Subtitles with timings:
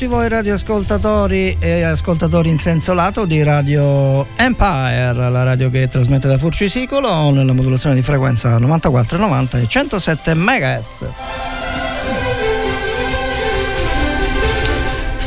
[0.00, 6.26] Tutti voi radioascoltatori e ascoltatori in senso lato di Radio Empire, la radio che trasmette
[6.26, 11.04] da Furcisicolo nella modulazione di frequenza 94,90 e 107 MHz.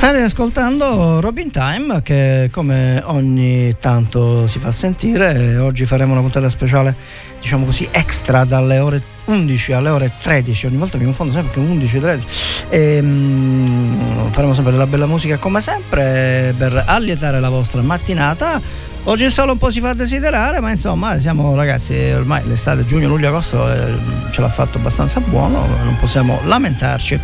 [0.04, 6.50] State ascoltando Robin Time che come ogni tanto si fa sentire, oggi faremo una puntata
[6.50, 6.94] speciale,
[7.40, 11.72] diciamo così, extra dalle ore 11 alle ore 13, ogni volta mi confondo sempre perché
[11.72, 12.28] 11 e 13.
[12.68, 18.92] E, um, faremo sempre della bella musica come sempre per allietare la vostra mattinata.
[19.06, 23.10] Oggi il sole un po' si fa desiderare, ma insomma siamo ragazzi, ormai l'estate, giugno,
[23.10, 23.96] luglio, agosto eh,
[24.32, 27.20] ce l'ha fatto abbastanza buono, non possiamo lamentarci.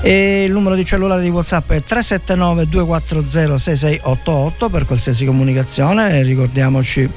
[0.00, 6.22] E il numero di cellulare di WhatsApp è 379 240 6688 per qualsiasi comunicazione.
[6.22, 7.10] Ricordiamoci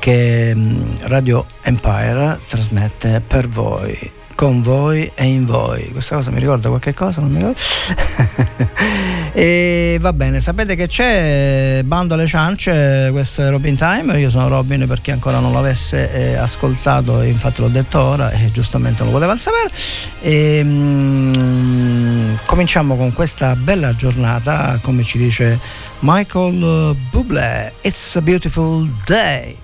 [0.00, 5.90] che mm, Radio Empire trasmette per voi con voi e in voi.
[5.90, 7.20] Questa cosa mi ricorda qualche cosa?
[7.20, 7.58] Non mi ricordo.
[9.32, 14.18] e va bene, sapete che c'è Bando alle ciance, questo è Robin Time.
[14.18, 18.50] Io sono Robin per chi ancora non l'avesse eh, ascoltato, infatti l'ho detto ora e
[18.52, 19.70] giustamente lo poteva sapere.
[20.20, 25.58] E, mm, cominciamo con questa bella giornata, come ci dice
[26.00, 27.72] Michael Bublé.
[27.82, 29.63] It's a beautiful day.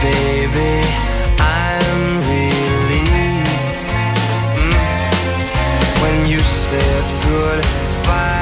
[0.00, 0.80] Baby,
[1.38, 3.50] I'm relieved
[4.56, 6.02] mm.
[6.02, 8.39] when you said goodbye.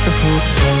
[0.00, 0.80] Beautiful day.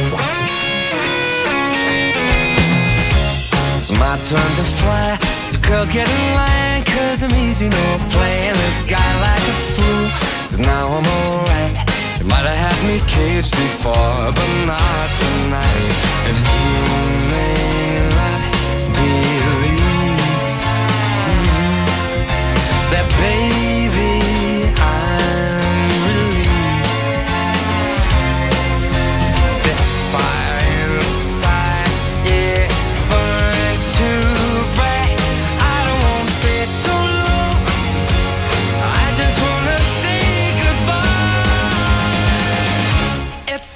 [3.76, 5.18] It's my turn to fly.
[5.42, 10.06] So girls get in line, cause I'm easy, no playing this guy like a fool.
[10.48, 11.72] Cause now I'm alright.
[12.18, 15.92] You might have had me caged before, but not tonight.
[16.28, 16.89] And you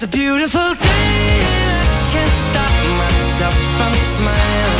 [0.04, 4.73] It's a beautiful day and I can't stop myself from smiling.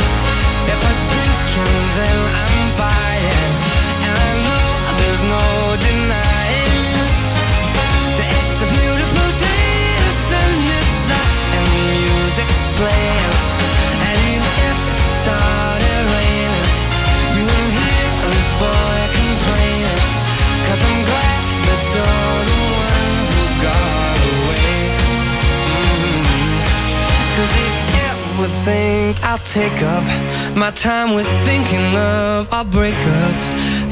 [29.05, 30.03] Think I'll take up
[30.55, 33.35] my time with thinking of our breakup,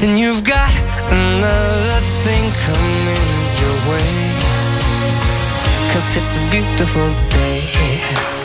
[0.00, 0.72] then you've got
[1.10, 3.28] another thing coming
[3.62, 4.14] your way.
[5.92, 7.08] Cause it's a beautiful
[7.38, 7.60] day.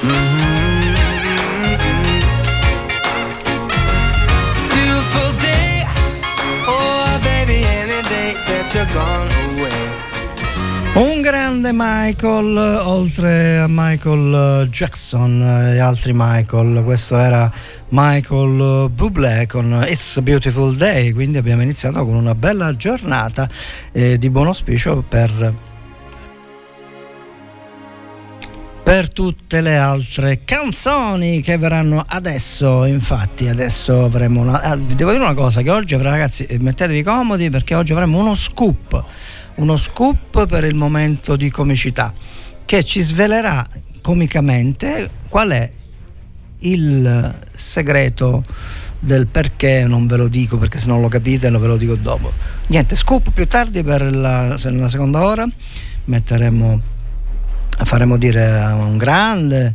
[0.02, 0.58] Mhm.
[4.76, 5.88] Beautiful day.
[6.68, 7.00] Oh.
[10.96, 17.52] Un grande Michael, oltre a Michael Jackson e altri Michael, questo era
[17.90, 23.50] Michael Bublé con It's Beautiful Day, quindi abbiamo iniziato con una bella giornata
[23.92, 25.56] eh, di buon auspicio per,
[28.84, 34.62] per tutte le altre canzoni che verranno adesso, infatti adesso avremo una...
[34.62, 38.20] ah, vi devo dire una cosa, che oggi ragazzi, eh, mettetevi comodi perché oggi avremo
[38.20, 39.06] uno scoop
[39.56, 42.14] uno scoop per il momento di comicità
[42.70, 43.68] che ci svelerà
[44.00, 45.72] comicamente qual è
[46.60, 48.46] il segreto
[49.00, 51.96] del perché non ve lo dico perché se non lo capite lo ve lo dico
[51.96, 52.32] dopo
[52.68, 55.48] niente scoop più tardi per la, la seconda ora
[56.06, 56.80] metteremo
[57.86, 59.74] faremo dire a un grande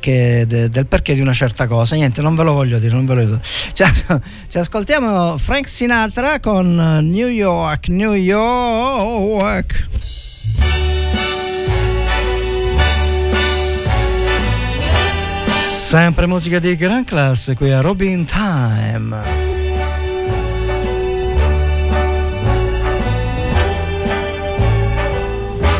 [0.00, 1.94] che de- del perché di una certa cosa.
[1.94, 3.40] Niente, non ve lo voglio dire, non ve lo dico.
[3.42, 3.84] Ci,
[4.48, 9.88] ci ascoltiamo Frank Sinatra con New York, New York.
[15.84, 19.14] Sempre musica di gran classe qui a Robin Time.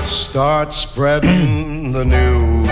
[0.05, 2.69] Start spreading the news.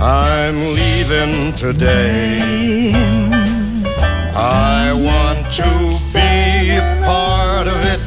[0.00, 2.92] I'm leaving today.
[4.34, 5.62] I want to
[6.12, 8.00] be a part of it.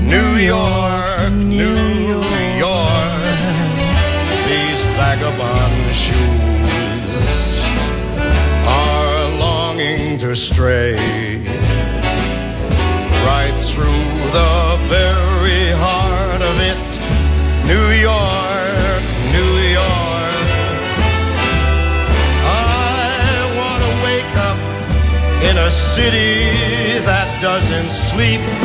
[0.00, 2.24] New York, New
[2.56, 3.22] York.
[4.48, 5.73] These vagabond
[10.34, 11.36] longing to stray
[13.24, 13.84] right through
[14.32, 16.78] the very heart of it.
[17.66, 19.02] New York,
[19.32, 20.34] New York.
[22.46, 24.58] I want to wake up
[25.44, 28.63] in a city that doesn't sleep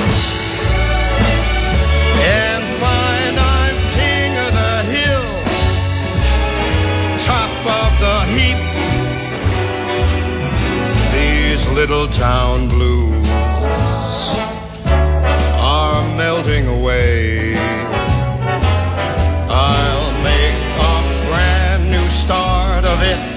[11.79, 13.25] little town blues
[15.55, 17.55] are melting away.
[19.47, 20.59] I'll make
[20.91, 20.95] a
[21.29, 23.28] brand new start of it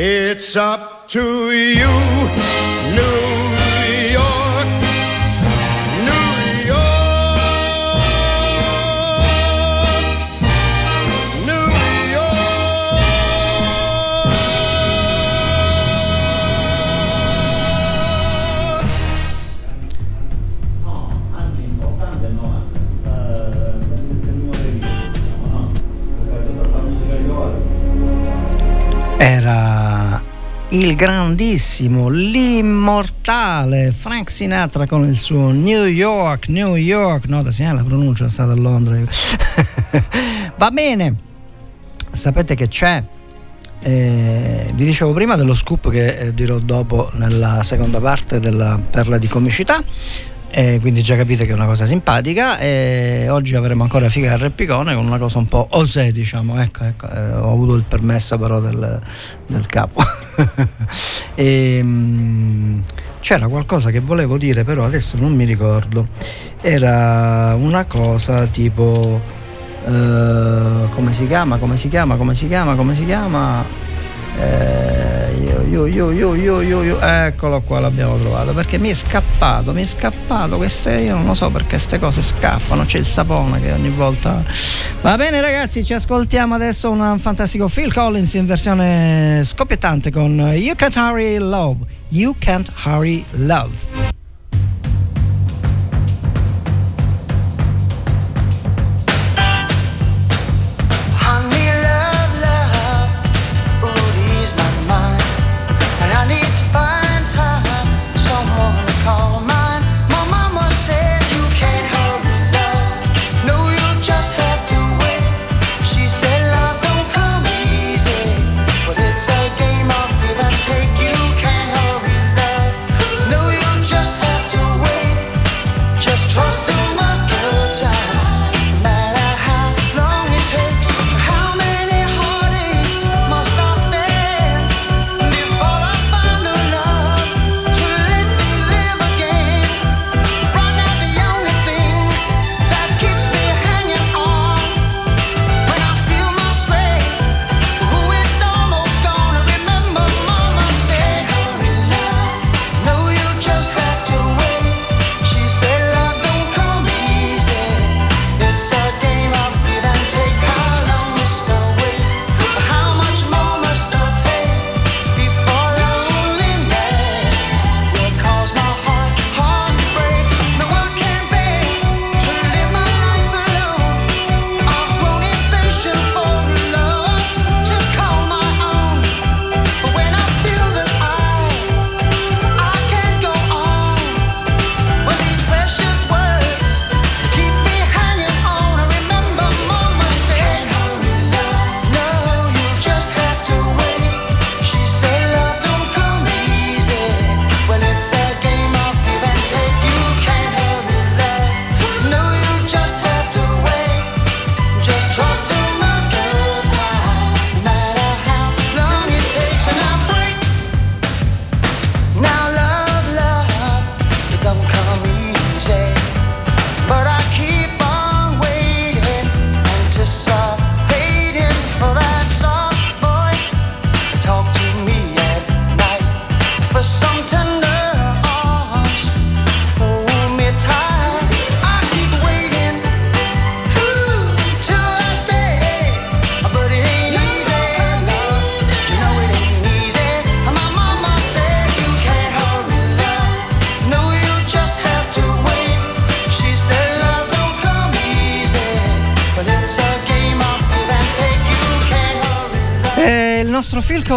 [0.00, 1.88] It's up to you,
[2.94, 3.27] New
[30.70, 37.76] il grandissimo, l'immortale Frank Sinatra con il suo New York, New York, no, da segnare
[37.76, 38.98] la pronuncia è stata a Londra.
[40.58, 41.14] Va bene,
[42.10, 43.02] sapete che c'è.
[43.80, 49.18] Eh, vi dicevo prima dello scoop che eh, dirò dopo nella seconda parte della perla
[49.18, 49.82] di comicità
[50.50, 52.58] eh, quindi già capite che è una cosa simpatica.
[52.58, 56.60] E oggi avremo ancora Figa e Piccone con una cosa un po' osè diciamo.
[56.60, 59.00] Ecco, ecco eh, ho avuto il permesso però del,
[59.46, 60.02] del capo.
[61.34, 62.82] E, mh,
[63.20, 66.08] c'era qualcosa che volevo dire però adesso non mi ricordo.
[66.60, 69.20] Era una cosa tipo
[69.86, 73.64] eh, come si chiama come si chiama come si chiama come si chiama
[74.38, 75.34] eh,
[75.68, 78.52] io, io, io, io, io, io, eccolo qua, l'abbiamo trovato.
[78.52, 80.56] Perché mi è scappato, mi è scappato.
[80.56, 82.84] Queste, io non lo so perché queste cose scappano.
[82.84, 84.42] C'è il sapone che ogni volta.
[85.00, 90.74] Va bene, ragazzi, ci ascoltiamo adesso un fantastico Phil Collins in versione scoppiettante con You
[90.74, 91.84] Can't Hurry Love.
[92.08, 94.17] You Can't Hurry Love.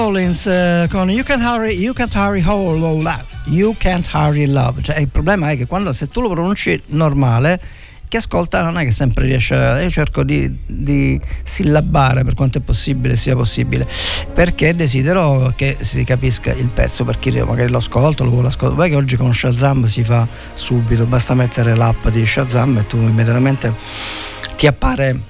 [0.02, 3.24] Collins eh, con You Can't Hurry, you can't hurry oh, oh, love.
[3.46, 4.82] You Can't Hurry Love.
[4.82, 7.62] Cioè, il problema è che quando se tu lo pronunci normale,
[8.08, 9.54] chi ascolta non è che sempre riesce.
[9.54, 13.88] a- Io cerco di, di sillabare per quanto è possibile, sia possibile,
[14.34, 18.82] perché desidero che si capisca il pezzo per chi magari lo ascolta, lo vuole ascoltare.
[18.82, 22.98] Poi che oggi con Shazam si fa subito, basta mettere l'app di Shazam e tu
[22.98, 23.76] immediatamente
[24.56, 25.30] ti appare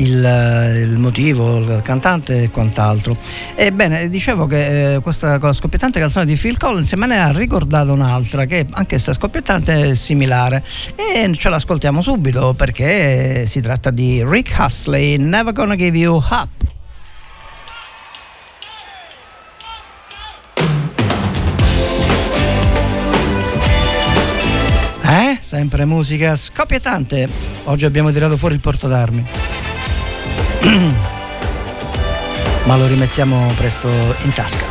[0.00, 3.16] il, il motivo, il cantante e quant'altro.
[3.54, 7.92] Ebbene, dicevo che eh, questa co- scoppiettante canzone di Phil Collins me ne ha ricordato
[7.92, 10.64] un'altra che anche sta scoppiettante è similare
[10.94, 16.48] e ce l'ascoltiamo subito perché si tratta di Rick Astley, Never Gonna Give You Up.
[25.02, 25.38] Eh?
[25.40, 27.28] Sempre musica scoppiettante.
[27.64, 29.69] Oggi abbiamo tirato fuori il porto d'armi.
[32.64, 34.64] Ma lo rimettiamo presto in tasca.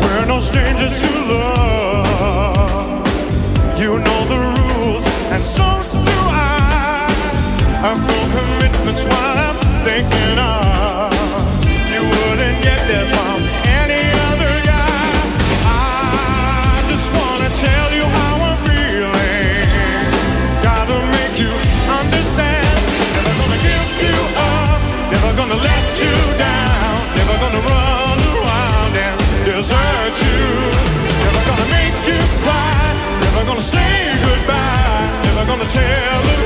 [0.00, 1.53] We're no strangers to love.
[33.46, 36.43] gonna say goodbye, never gonna tell a lie.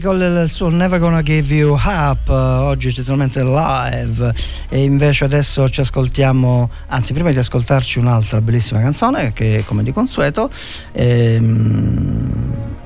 [0.00, 4.34] Miracle il suo Never Gonna Give You Up eh, oggi totalmente live.
[4.70, 9.92] E invece adesso ci ascoltiamo anzi prima di ascoltarci un'altra bellissima canzone che come di
[9.92, 10.50] consueto
[10.92, 12.32] ehm,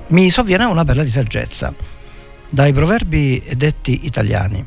[0.08, 1.72] mi sovviene una perla di saggezza
[2.50, 4.64] dai proverbi detti italiani.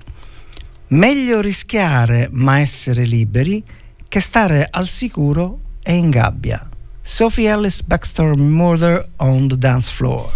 [0.90, 3.62] Meglio rischiare ma essere liberi
[4.08, 6.66] che stare al sicuro e in gabbia.
[7.02, 10.32] Sophie Ellis Baxter Murder on the Dance Floor.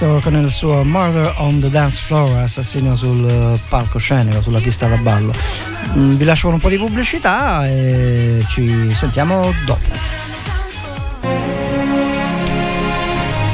[0.00, 4.86] Astor con il suo Murder on the Dance Floor, assassino sul eh, palcoscenico, sulla pista
[4.86, 5.30] da ballo.
[5.94, 10.19] Mm, vi lascio con un po' di pubblicità e ci sentiamo dopo.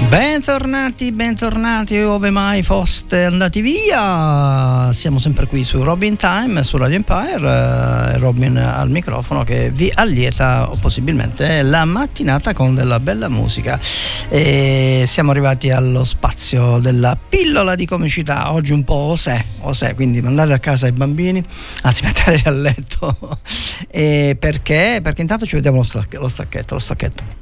[0.09, 4.93] Bentornati, bentornati ove mai foste andati via.
[4.93, 8.13] Siamo sempre qui su Robin Time, su Radio Empire.
[8.15, 13.81] eh, Robin al microfono che vi allieta o possibilmente la mattinata con della bella musica.
[14.29, 18.53] E siamo arrivati allo spazio della pillola di comicità.
[18.53, 21.45] Oggi un po' osè, osè, quindi mandate a casa i bambini,
[21.83, 23.41] anzi metteteli a letto.
[23.91, 25.01] Perché?
[25.03, 27.36] Perché intanto ci vediamo lo stacchetto, lo stacchetto.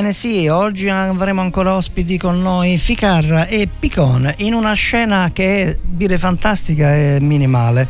[0.00, 5.62] Ebbene sì, oggi avremo ancora ospiti con noi Ficarra e Picone in una scena che
[5.62, 7.86] è dire fantastica e minimale.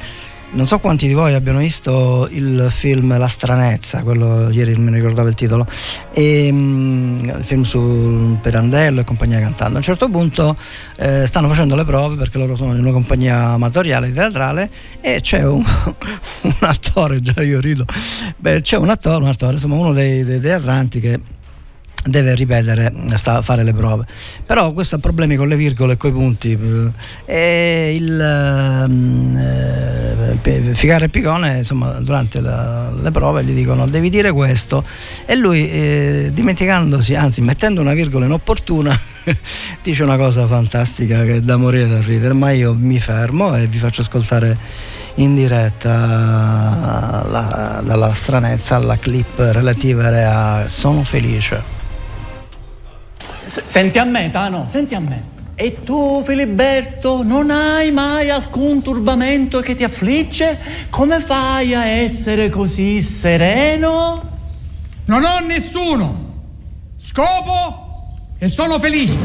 [0.52, 4.94] Non so quanti di voi abbiano visto il film La stranezza, quello ieri non mi
[4.94, 5.64] ricordavo il titolo,
[6.12, 9.74] e, mm, il film su Perandello e compagnia cantando.
[9.74, 10.56] A un certo punto
[10.96, 14.68] eh, stanno facendo le prove perché loro sono in una compagnia amatoriale teatrale
[15.00, 15.62] e c'è un,
[16.42, 17.84] un attore, già io rido,
[18.36, 21.20] Beh, c'è un attore, un attore, insomma uno dei, dei teatranti che
[22.04, 24.06] deve ripetere, sta fare le prove.
[24.46, 26.58] Però questo ha problemi con le virgole e coi punti.
[27.26, 28.20] eh, E il
[30.42, 34.84] eh, Figaro e Picone, insomma, durante la- le prove gli dicono devi dire questo.
[35.26, 38.98] E lui, eh, dimenticandosi, anzi mettendo una virgola inopportuna,
[39.82, 43.66] dice una cosa fantastica che è da morire da ridere, ma io mi fermo e
[43.66, 44.56] vi faccio ascoltare
[45.16, 45.90] in diretta
[47.28, 51.78] la- dalla stranezza alla clip relativa a Sono felice.
[53.50, 55.38] Senti a me, Tano, senti a me.
[55.56, 60.56] E tu, Filiberto, non hai mai alcun turbamento che ti affligge?
[60.88, 64.38] Come fai a essere così sereno?
[65.06, 66.28] Non ho nessuno.
[66.96, 69.16] Scopo e sono felice.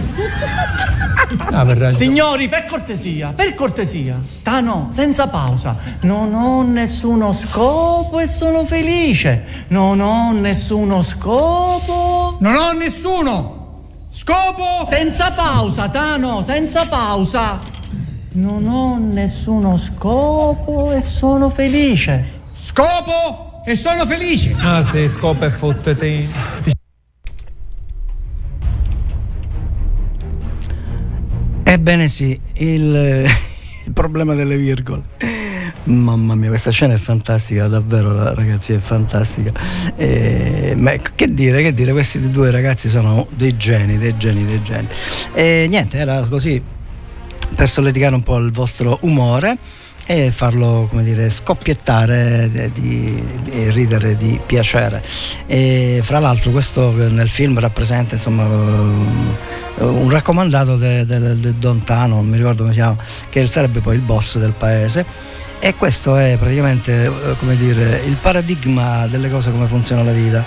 [1.95, 4.19] Signori, per cortesia, per cortesia.
[4.41, 5.77] Tano, senza pausa.
[6.01, 9.65] Non ho nessuno scopo e sono felice.
[9.67, 12.37] Non ho nessuno scopo.
[12.39, 13.64] Non ho nessuno.
[14.25, 14.87] Scopo.
[14.89, 17.61] Senza pausa, Tano, senza pausa.
[18.31, 22.41] Non ho nessuno scopo e sono felice.
[22.55, 24.55] Scopo e sono felice.
[24.57, 26.27] Ah sì, scopa e fottete.
[31.61, 33.25] Ebbene sì, il,
[33.85, 35.03] il problema delle virgole.
[35.85, 39.51] Mamma mia, questa scena è fantastica, davvero ragazzi, è fantastica.
[39.95, 44.45] Eh, ma ecco, che dire, che dire, questi due ragazzi sono dei geni, dei geni,
[44.45, 44.87] dei geni.
[45.33, 46.59] E niente, era così
[47.53, 49.57] per solleticare un po' il vostro umore
[50.07, 55.03] e farlo, come dire, scoppiettare eh, di, di ridere di piacere.
[55.45, 62.27] E fra l'altro questo nel film rappresenta insomma eh, un raccomandato del Don Tano, non
[62.27, 62.97] mi ricordo come si chiama,
[63.29, 65.33] che sarebbe poi il boss del paese.
[65.65, 70.45] E questo è praticamente eh, come dire, il paradigma delle cose come funziona la vita.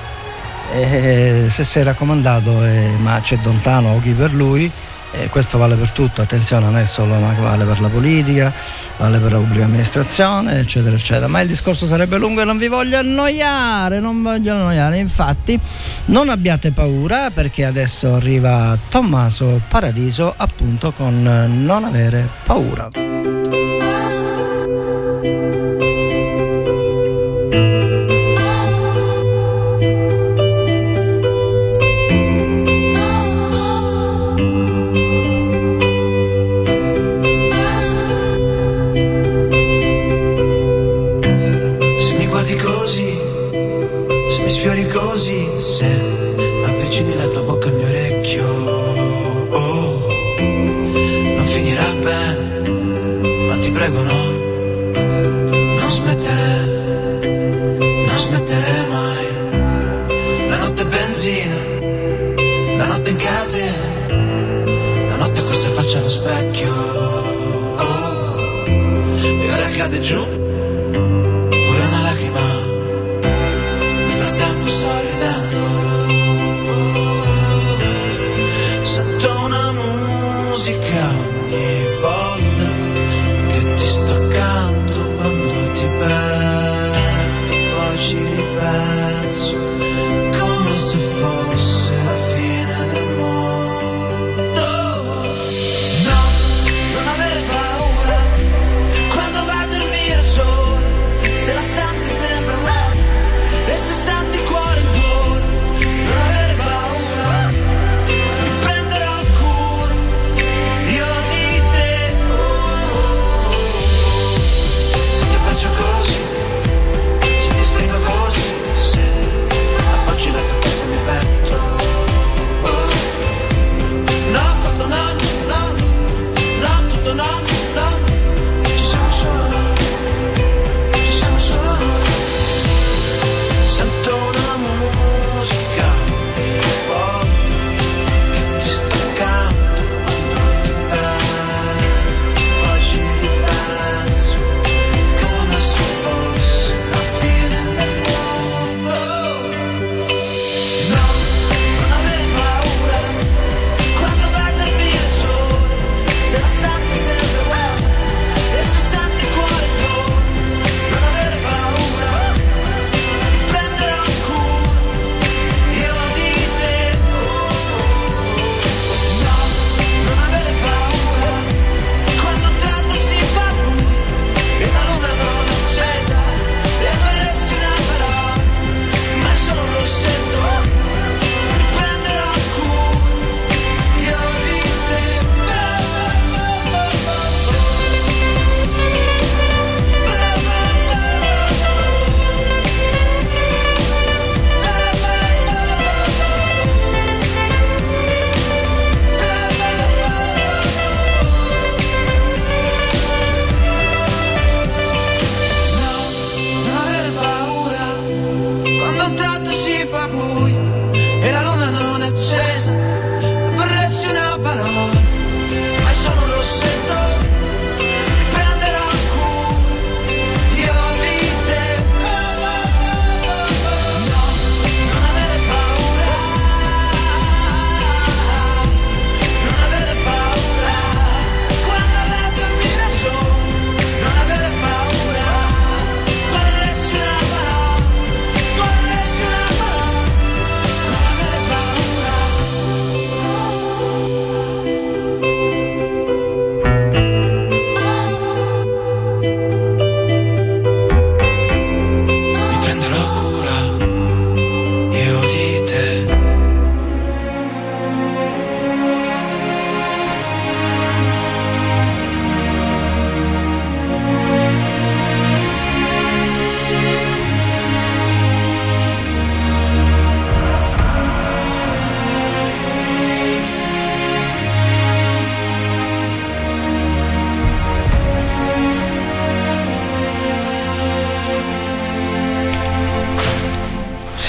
[0.72, 4.70] E se sei raccomandato, eh, ma c'è Don Tano o chi per lui,
[5.10, 8.52] e questo vale per tutto, attenzione, non è solo, ma vale per la politica,
[8.96, 11.26] vale per la pubblica amministrazione, eccetera, eccetera.
[11.26, 14.98] Ma il discorso sarebbe lungo e non vi voglio annoiare, non voglio annoiare.
[14.98, 15.58] Infatti,
[16.04, 21.20] non abbiate paura perché adesso arriva Tommaso Paradiso, appunto con
[21.64, 23.77] Non avere paura.
[69.98, 70.24] E cade giù.
[71.50, 72.46] Pure una lacrima.
[73.20, 75.60] Nel frattempo sto ridendo.
[78.82, 82.66] Sento una musica ogni volta
[83.50, 89.56] che ti sto accanto quando ti perdo poi ci ripenso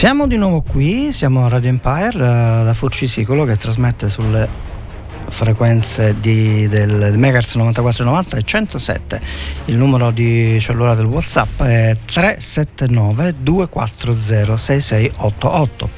[0.10, 4.50] Siamo di nuovo qui, siamo a Radio Empire eh, da Fuccisicolo che trasmette sulle
[5.28, 9.22] frequenze di, del Megahertz 9490 e 107.
[9.66, 15.90] Il numero di cellulare del WhatsApp è 379 240 6688.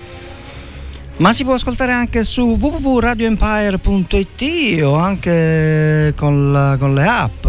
[1.19, 7.45] Ma si può ascoltare anche su www.radioempire.it o anche con, la- con le app.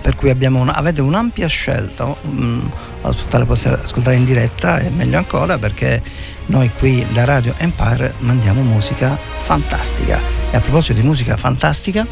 [0.00, 2.14] Per cui una- avete un'ampia scelta.
[2.26, 2.66] mm,
[3.02, 3.46] ascoltare,
[3.82, 6.02] ascoltare in diretta è meglio ancora perché
[6.46, 10.18] noi qui da Radio Empire mandiamo musica fantastica.
[10.50, 12.06] E a proposito di musica fantastica,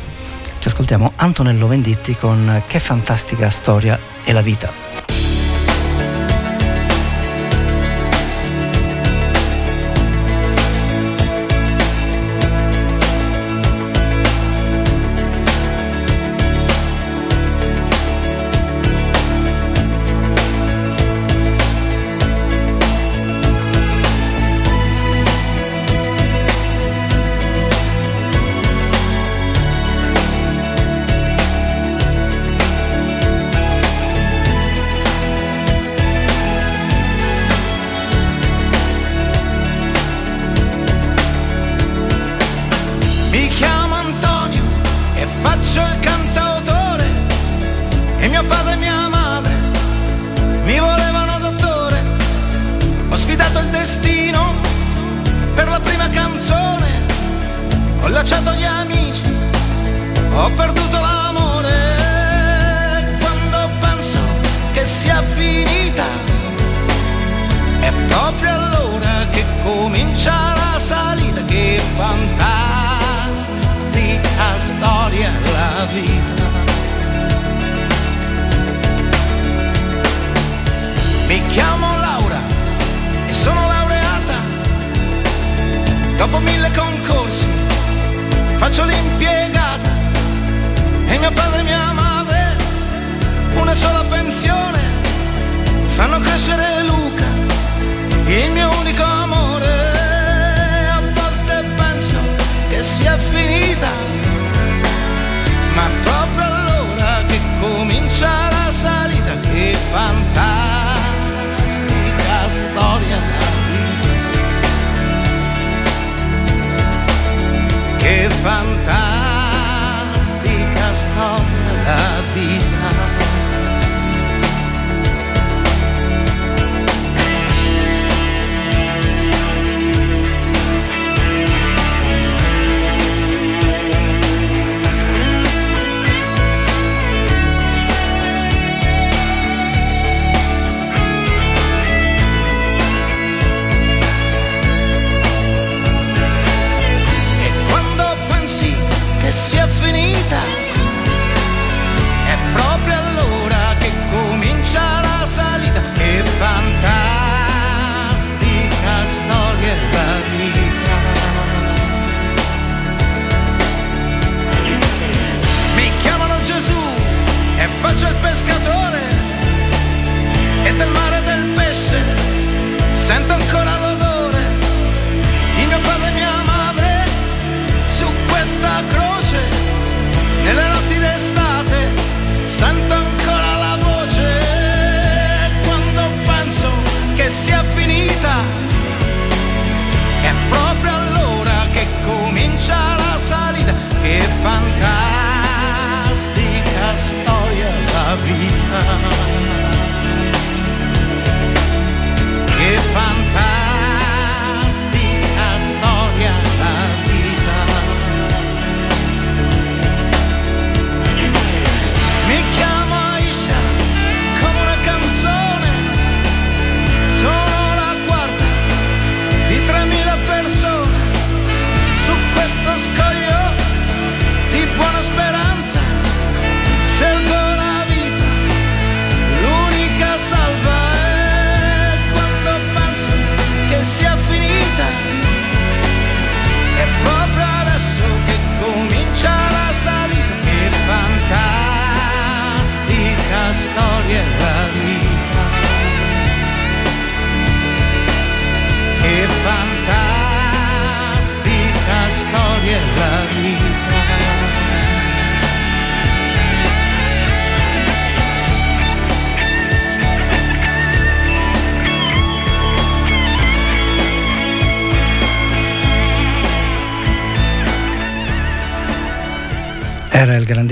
[0.58, 4.87] ci ascoltiamo Antonello Venditti con Che fantastica storia è la vita.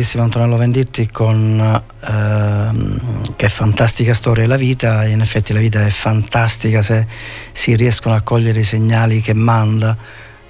[0.06, 5.84] Grandissimo Antonello Venditti con ehm, Che fantastica storia è la vita, in effetti la vita
[5.84, 7.08] è fantastica se
[7.50, 9.96] si riescono a cogliere i segnali che manda,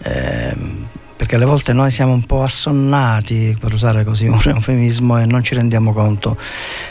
[0.02, 0.86] ehm,
[1.16, 5.42] perché alle volte noi siamo un po' assonnati, per usare così un eufemismo, e non
[5.42, 6.36] ci rendiamo conto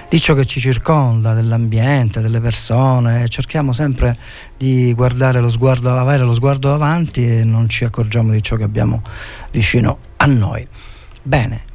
[0.09, 4.17] di ciò che ci circonda, dell'ambiente, delle persone, cerchiamo sempre
[4.57, 8.63] di guardare lo sguardo, avere lo sguardo avanti e non ci accorgiamo di ciò che
[8.63, 9.03] abbiamo
[9.51, 10.65] vicino a noi.
[11.21, 11.73] Bene,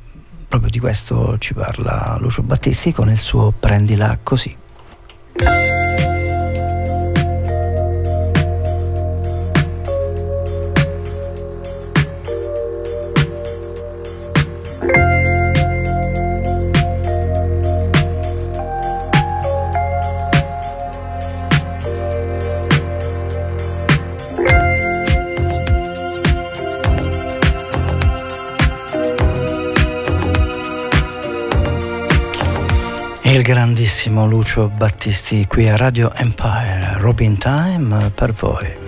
[0.50, 4.59] proprio di questo ci parla Lucio Battisti con il suo Prendila così.
[34.26, 38.79] Lucio Battisti qui a Radio Empire, Robin Time per voi.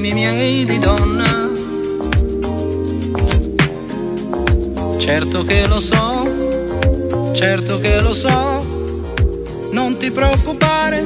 [0.00, 1.50] Problemi miei di donna.
[4.98, 8.64] Certo che lo so, certo che lo so,
[9.72, 11.04] non ti preoccupare,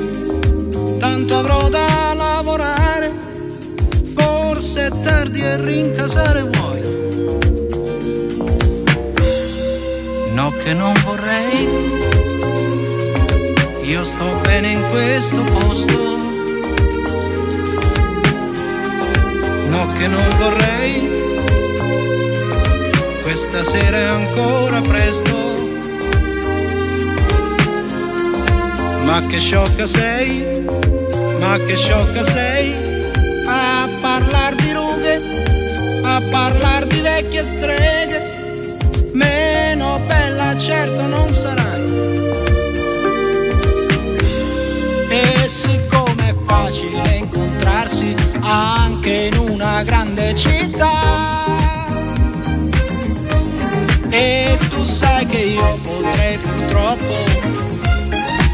[0.99, 3.12] tanto avrò da lavorare,
[4.14, 6.80] forse è tardi e rincasare vuoi.
[10.34, 11.68] No che non vorrei,
[13.82, 16.24] io sto bene in questo posto.
[19.93, 21.09] Che non vorrei,
[23.22, 25.37] questa sera è ancora presto.
[29.05, 30.64] Ma che sciocca sei,
[31.39, 32.74] ma che sciocca sei
[33.47, 38.78] a parlar di rughe, a parlar di vecchie streghe.
[39.12, 41.82] Meno bella certo non sarai.
[45.09, 49.43] E siccome è facile incontrarsi anche in una
[49.85, 51.45] grande città,
[54.09, 57.24] e tu sai che io potrei purtroppo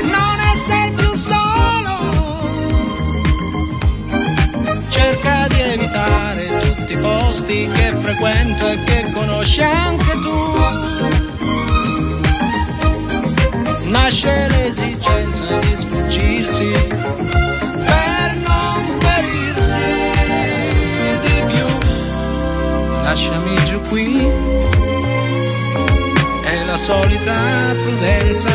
[0.02, 1.98] non essere più solo.
[4.88, 10.38] Cerca di evitare tutti i posti che frequento e che conosci anche tu.
[13.88, 16.72] Nasce l'esigenza di sfuggirsi
[23.10, 24.24] Lasciami giù qui,
[26.44, 27.34] è la solita
[27.82, 28.48] prudenza.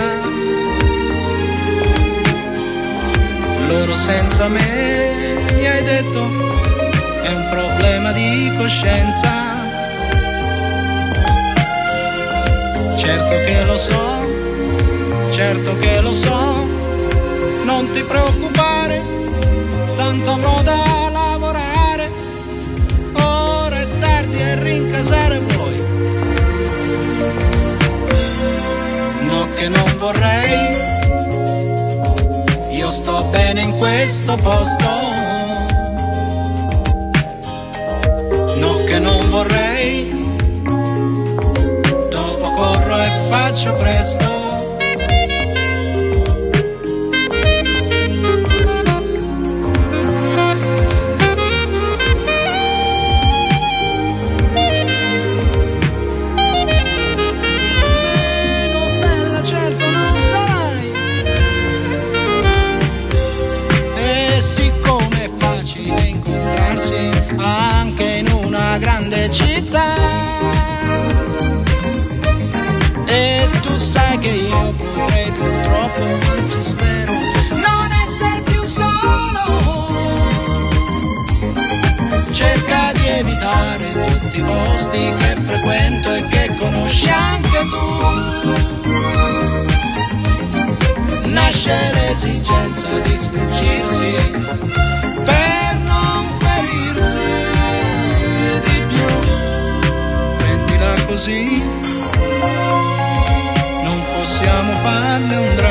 [3.68, 6.22] Loro senza me, mi hai detto,
[7.22, 9.30] è un problema di coscienza.
[12.96, 14.26] Certo che lo so,
[15.32, 16.66] certo che lo so,
[17.66, 19.04] non ti preoccupare,
[19.98, 20.95] tanto avrò da
[24.96, 25.78] e rincasare vuoi.
[29.30, 30.76] No che non vorrei,
[32.72, 34.90] io sto bene in questo posto.
[38.60, 40.64] No che non vorrei,
[42.10, 44.35] dopo corro e faccio presto.
[86.96, 87.84] Conosci anche tu.
[91.30, 94.16] Nasce l'esigenza di sfuggirsi
[95.26, 97.18] per non ferirsi
[98.66, 99.08] di più.
[100.38, 101.64] Prendila così,
[103.84, 105.65] non possiamo farne un dramma.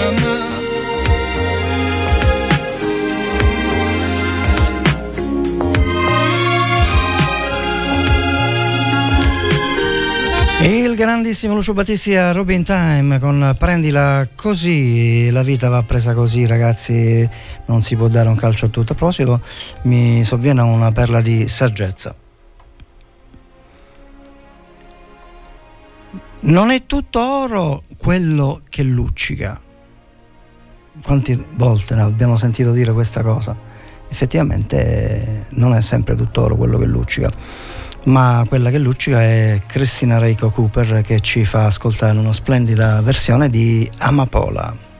[10.95, 16.47] Il grandissimo Lucio Battisti a Robin Time con prendila così, la vita va presa così
[16.47, 17.28] ragazzi,
[17.66, 18.92] non si può dare un calcio a tutto.
[18.92, 19.40] A proposito
[19.82, 22.14] mi sovviene una perla di saggezza.
[26.42, 29.61] Non è tutto oro quello che luccica.
[31.03, 33.57] Quante volte ne abbiamo sentito dire questa cosa?
[34.09, 40.18] Effettivamente non è sempre tutto oro quello che luccica ma quella che luccica è Cristina
[40.18, 44.93] Reiko Cooper che ci fa ascoltare una splendida versione di Amapola.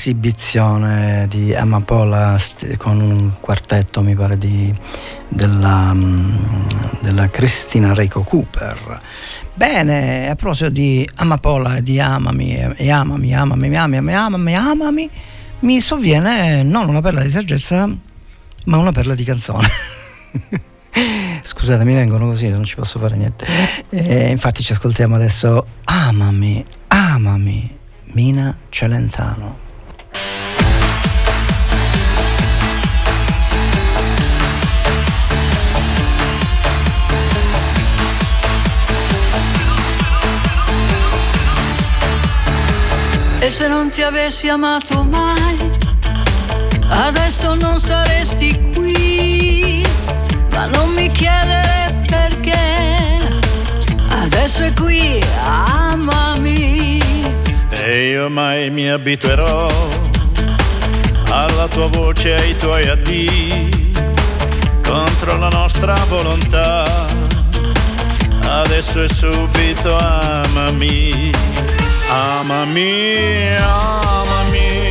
[0.00, 2.34] Esibizione di Amapola
[2.78, 4.74] con un quartetto, mi pare, di,
[5.28, 6.36] della, mm,
[7.02, 8.98] della Cristina Reiko Cooper.
[9.52, 15.10] Bene, a proposito di Amapola e di Amami, e Amami, Amami, Amami, Amami, Amami,
[15.60, 17.86] mi sovviene non una perla di saggezza,
[18.64, 19.68] ma una perla di canzone.
[21.42, 23.44] Scusate, mi vengono così, non ci posso fare niente.
[23.90, 27.76] E infatti ci ascoltiamo adesso Amami, Amami,
[28.12, 29.68] Mina Celentano.
[43.50, 45.58] Se non ti avessi amato mai,
[46.88, 49.84] adesso non saresti qui.
[50.50, 53.42] Ma non mi chiedere perché,
[54.08, 57.02] adesso è qui, amami.
[57.70, 59.68] E io mai mi abituerò
[61.24, 63.92] alla tua voce e ai tuoi addii
[64.82, 66.84] contro la nostra volontà.
[68.42, 71.32] Adesso è subito amami,
[72.10, 74.90] amami, amami,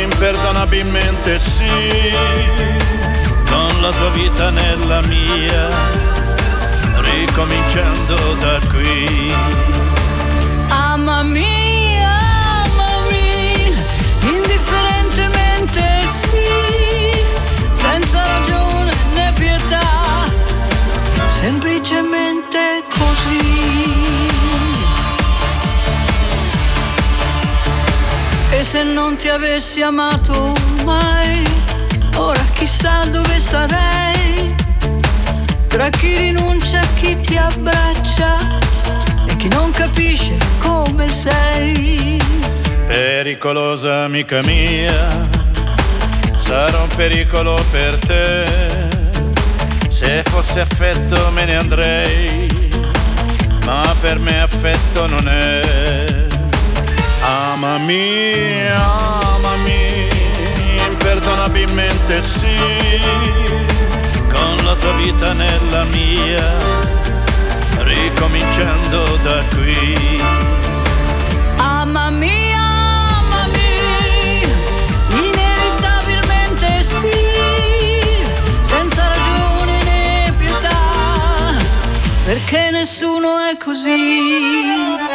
[0.00, 1.66] imperdonabilmente sì,
[3.46, 5.68] con la tua vita nella mia,
[6.96, 9.34] ricominciando da qui.
[10.68, 13.74] Amami, amami,
[14.22, 17.22] indifferentemente sì,
[17.74, 20.24] senza ragione né pietà,
[21.38, 23.59] semplicemente così.
[28.62, 30.54] Se non ti avessi amato
[30.84, 31.42] mai,
[32.14, 34.54] ora chissà dove sarei,
[35.66, 38.38] tra chi rinuncia e chi ti abbraccia
[39.26, 42.16] e chi non capisce come sei.
[42.86, 45.28] Pericolosa amica mia,
[46.36, 48.44] sarò un pericolo per te.
[49.88, 52.70] Se fosse affetto me ne andrei,
[53.64, 56.19] ma per me affetto non è.
[57.32, 60.08] Amami, amami,
[60.84, 62.56] imperdonabilmente sì,
[64.32, 66.52] con la tua vita nella mia,
[67.84, 70.20] ricominciando da qui.
[71.56, 73.70] Amami, amami,
[75.10, 77.14] inevitabilmente sì,
[78.62, 81.54] senza ragione né pietà,
[82.24, 85.09] perché nessuno è così.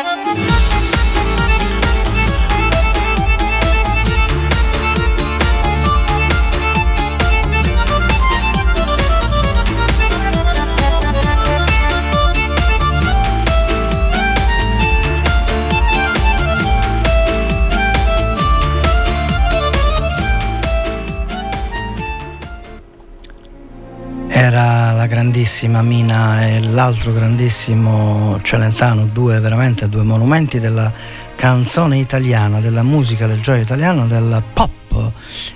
[25.05, 30.91] La grandissima Mina e l'altro grandissimo Celentano, due veramente due monumenti della
[31.35, 35.11] canzone italiana, della musica del gioia italiano, del pop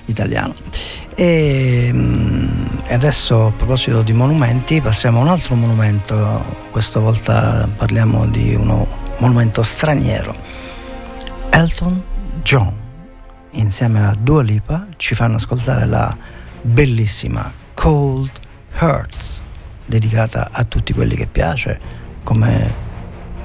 [0.06, 0.54] italiano.
[1.16, 2.48] E, mm,
[2.86, 8.54] e adesso a proposito di monumenti passiamo a un altro monumento, questa volta parliamo di
[8.54, 8.86] uno
[9.18, 10.36] monumento straniero.
[11.50, 12.04] Elton
[12.44, 12.72] John
[13.52, 16.16] insieme a Dua Lipa ci fanno ascoltare la
[16.62, 18.39] bellissima Cold
[18.80, 19.42] Hearts
[19.86, 21.80] dedicata a tutti quelli che piace
[22.24, 22.88] come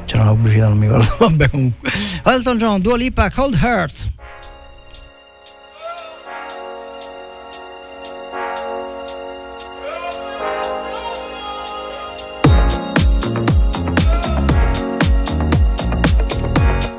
[0.04, 1.90] c'era una pubblicità non mi ricordo vabbè comunque
[2.24, 4.12] Elton John Dua Lipa Cold Hearts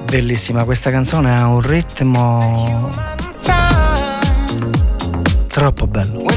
[0.05, 2.89] Bellissima questa canzone ha un ritmo
[5.55, 6.34] troppo bello.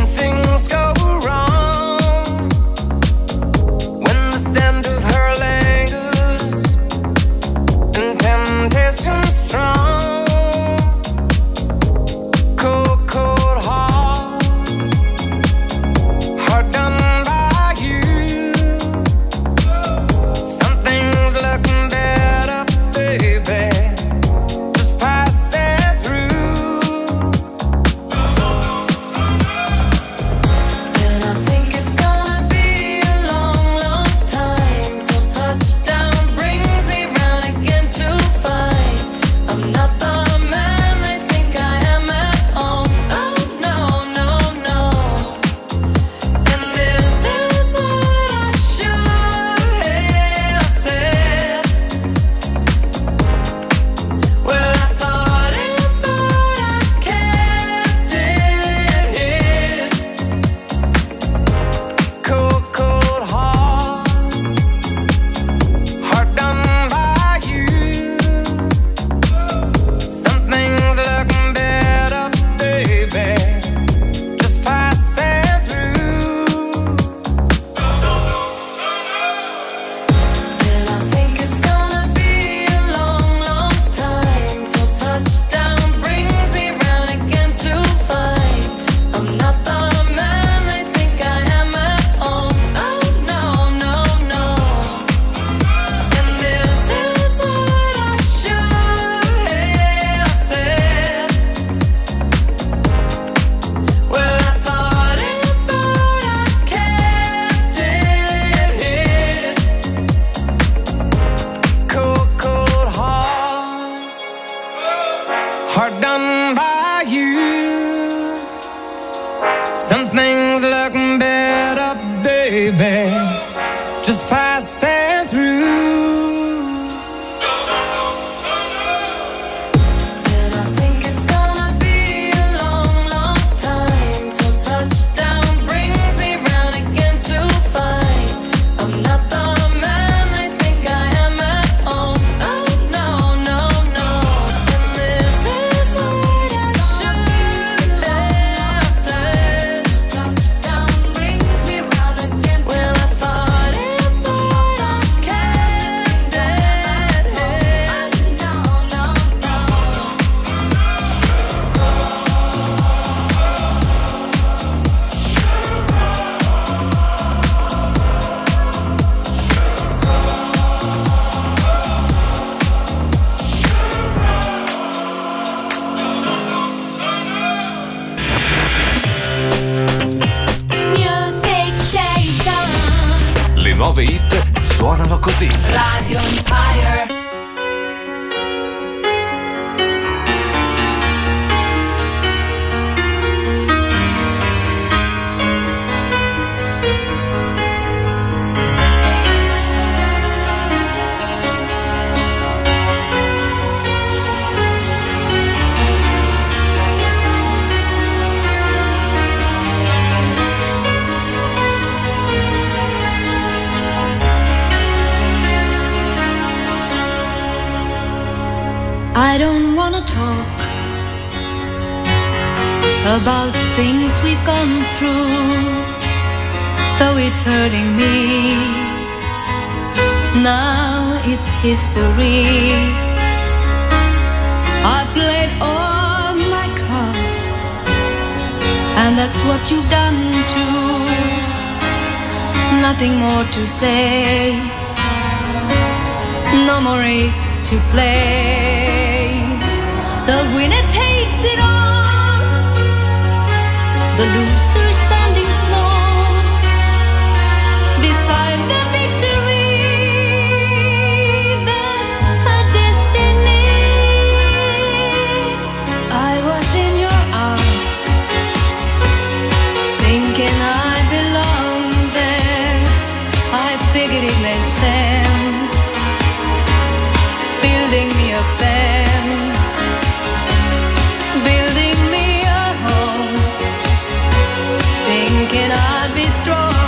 [285.49, 286.88] can I be strong?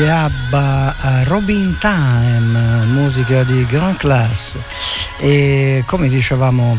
[0.00, 0.06] All.
[0.06, 4.56] Gli ABBA eh, Robin Time, musica di Grand Class.
[5.18, 6.78] E come dicevamo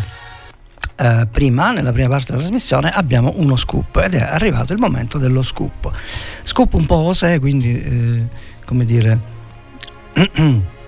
[0.95, 5.19] eh, prima, nella prima parte della trasmissione, abbiamo uno scoop ed è arrivato il momento
[5.19, 5.91] dello scoop.
[6.41, 8.27] Scoop un po' osè, quindi eh,
[8.65, 9.19] come dire.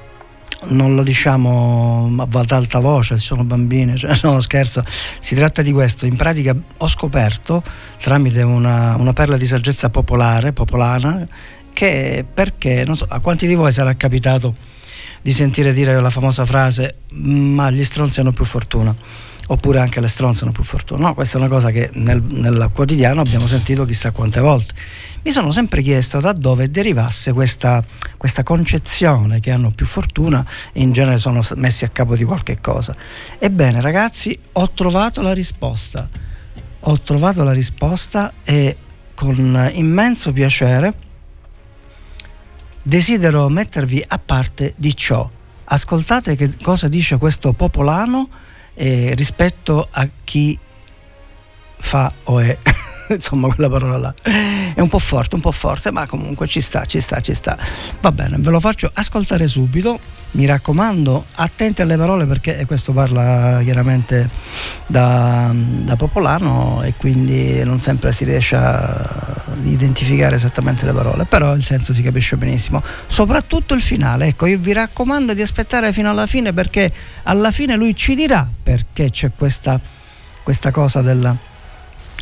[0.65, 4.81] Non lo diciamo ad alta voce, ci sono bambine, cioè, no scherzo,
[5.19, 6.05] si tratta di questo.
[6.05, 7.61] In pratica ho scoperto
[7.99, 11.27] tramite una, una perla di saggezza popolare, popolana,
[12.34, 14.55] perché, non so, a quanti di voi sarà capitato
[15.21, 18.95] di sentire dire la famosa frase ma gli stronzi hanno più fortuna
[19.47, 21.07] oppure anche le stronze hanno più fortuna?
[21.07, 24.73] No, questa è una cosa che nel, nel quotidiano abbiamo sentito chissà quante volte.
[25.23, 27.84] Mi sono sempre chiesto da dove derivasse questa,
[28.17, 32.59] questa concezione che hanno più fortuna e in genere sono messi a capo di qualche
[32.61, 32.93] cosa.
[33.39, 36.07] Ebbene ragazzi ho trovato la risposta.
[36.86, 38.77] Ho trovato la risposta e
[39.13, 40.93] con immenso piacere
[42.84, 45.27] desidero mettervi a parte di ciò.
[45.65, 48.29] Ascoltate che cosa dice questo popolano
[48.75, 50.57] eh, rispetto a chi
[51.84, 52.57] fa o è.
[53.09, 54.13] Insomma, quella parola là
[54.73, 57.57] è un po' forte, un po' forte, ma comunque ci sta, ci sta, ci sta.
[58.01, 59.99] Va bene, ve lo faccio ascoltare subito.
[60.31, 64.27] Mi raccomando, attenti alle parole perché questo parla chiaramente
[64.88, 71.53] da, da popolano e quindi non sempre si riesce a identificare esattamente le parole, però
[71.53, 72.81] il senso si capisce benissimo.
[73.05, 76.91] Soprattutto il finale, ecco, io vi raccomando di aspettare fino alla fine perché
[77.23, 79.79] alla fine lui ci dirà perché c'è questa,
[80.41, 81.38] questa cosa del,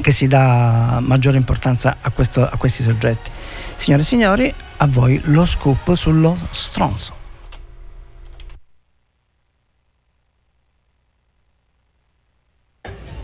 [0.01, 3.29] che si dà maggiore importanza a, questo, a questi soggetti.
[3.75, 7.19] Signore e signori, a voi lo scoop sullo stronzo.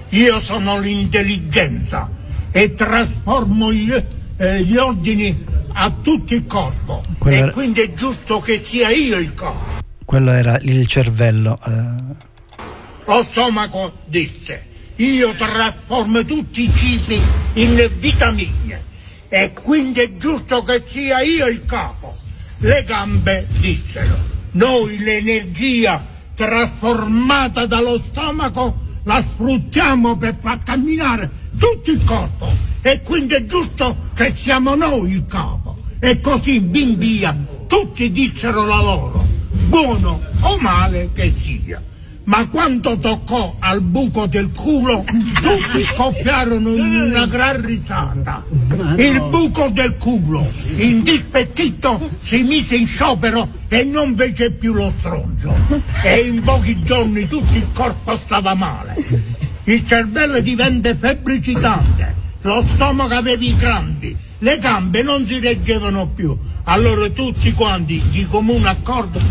[0.09, 2.09] Io sono l'intelligenza
[2.51, 3.93] e trasformo gli,
[4.37, 7.03] eh, gli ordini a tutto il corpo.
[7.17, 9.83] Quello e quindi è giusto che sia io il corpo.
[10.05, 11.59] Quello era il cervello.
[11.67, 12.15] eh,
[13.05, 14.65] Lo stomaco disse,
[14.97, 17.21] io trasformo tutti i cibi
[17.53, 18.83] in vitamine
[19.29, 22.15] e quindi è giusto che sia io il capo.
[22.59, 24.17] Le gambe dissero,
[24.51, 33.35] noi l'energia trasformata dallo stomaco la sfruttiamo per far camminare tutto il corpo e quindi
[33.35, 35.77] è giusto che siamo noi il capo.
[35.99, 37.35] E così bin via
[37.67, 39.25] tutti dissero la loro,
[39.67, 41.81] buono o male che sia.
[42.27, 48.43] Ma quando toccò al buco del culo, tutti scoppiarono in una gran risata.
[48.97, 55.55] Il buco del culo, indispettito, si mise in sciopero e non fece più lo stronzo.
[56.03, 58.95] E in pochi giorni tutto il corpo stava male.
[59.63, 66.37] Il cervello divenne febbricitante, lo stomaco aveva i crampi, le gambe non si reggevano più.
[66.65, 69.21] Allora tutti quanti, di comune accordo,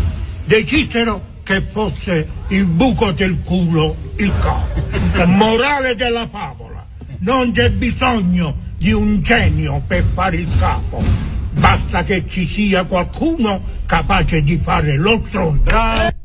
[0.47, 4.83] decisero che fosse il buco del culo il capo.
[5.25, 6.85] Morale della favola,
[7.19, 11.01] non c'è bisogno di un genio per fare il capo.
[11.51, 15.63] Basta che ci sia qualcuno capace di fare lo stronzo.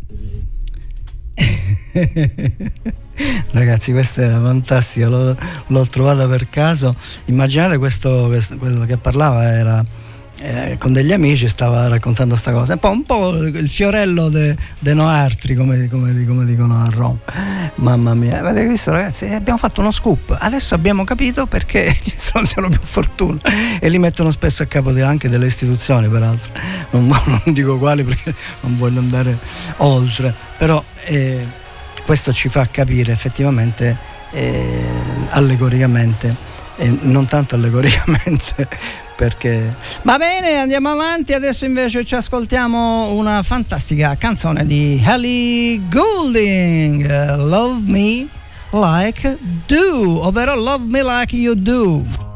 [3.52, 5.36] Ragazzi, questa era fantastica, l'ho,
[5.68, 6.96] l'ho trovata per caso.
[7.26, 9.84] Immaginate questo, questo- quello che parlava era
[10.42, 12.72] eh, con degli amici, stava raccontando sta cosa.
[12.72, 17.18] Un po', un po' il fiorello de, de Noartri, come, come- come dicono a Roma.
[17.76, 19.26] Mamma mia, avete visto ragazzi?
[19.26, 20.36] Eh, Abbiamo fatto uno scoop.
[20.38, 23.38] Adesso abbiamo capito perché gli stronzi hanno più fortuna
[23.78, 26.52] e li mettono spesso a capo anche delle istituzioni, peraltro.
[26.90, 29.38] Non, non dico quali perché non voglio andare
[29.78, 31.46] oltre, però eh,
[32.04, 33.96] questo ci fa capire effettivamente
[34.32, 34.84] eh,
[35.30, 36.50] allegoricamente
[37.02, 38.66] non tanto allegoricamente
[39.16, 41.32] perché va bene andiamo avanti.
[41.32, 48.28] Adesso invece ci ascoltiamo una fantastica canzone di Ellie Goulding Love Me
[48.70, 52.31] Like Do ovvero Love Me Like You Do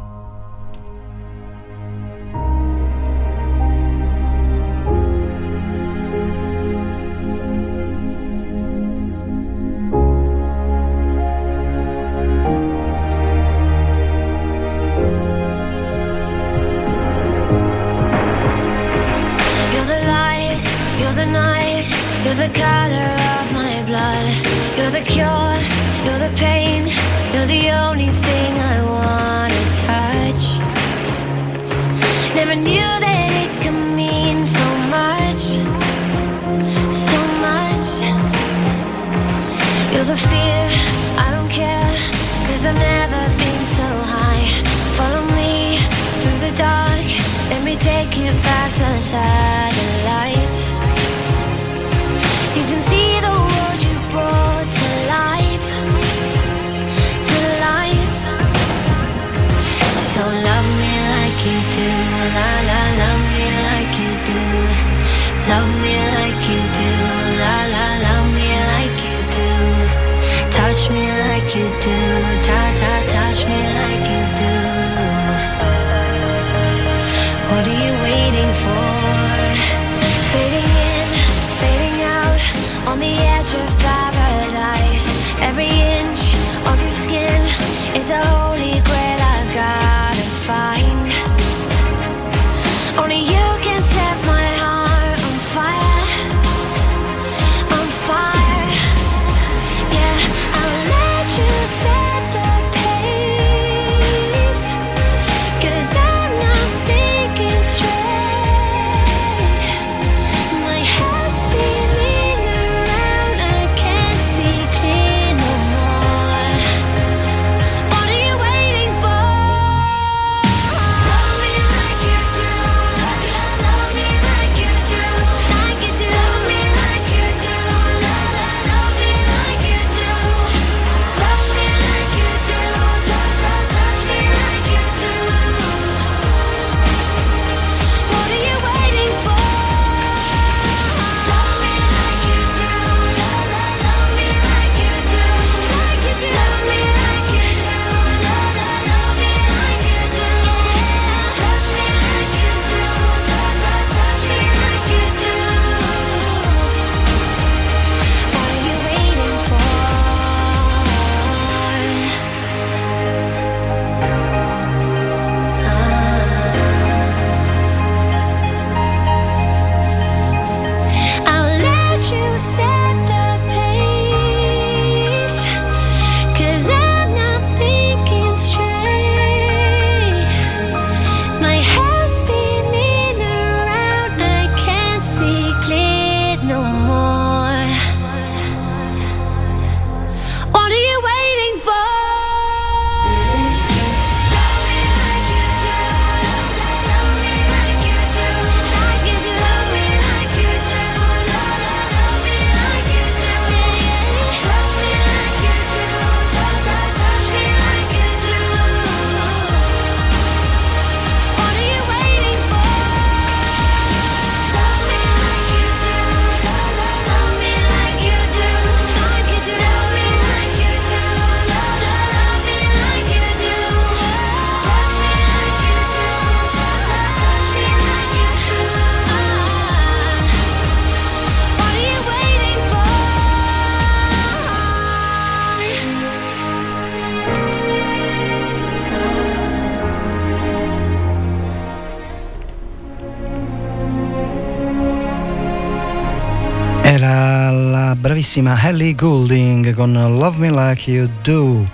[248.37, 251.66] bellissima Ellie Goulding con Love Me Like You Do.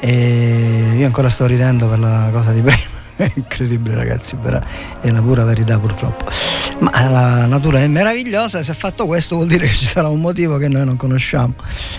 [0.00, 2.94] E io ancora sto ridendo per la cosa di prima.
[3.16, 4.36] È incredibile ragazzi
[5.00, 6.26] è la pura verità purtroppo.
[6.80, 10.20] Ma la natura è meravigliosa se ha fatto questo vuol dire che ci sarà un
[10.20, 11.54] motivo che noi non conosciamo.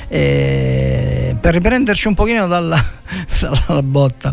[0.08, 2.80] E per riprenderci un pochino dalla,
[3.68, 4.32] dalla botta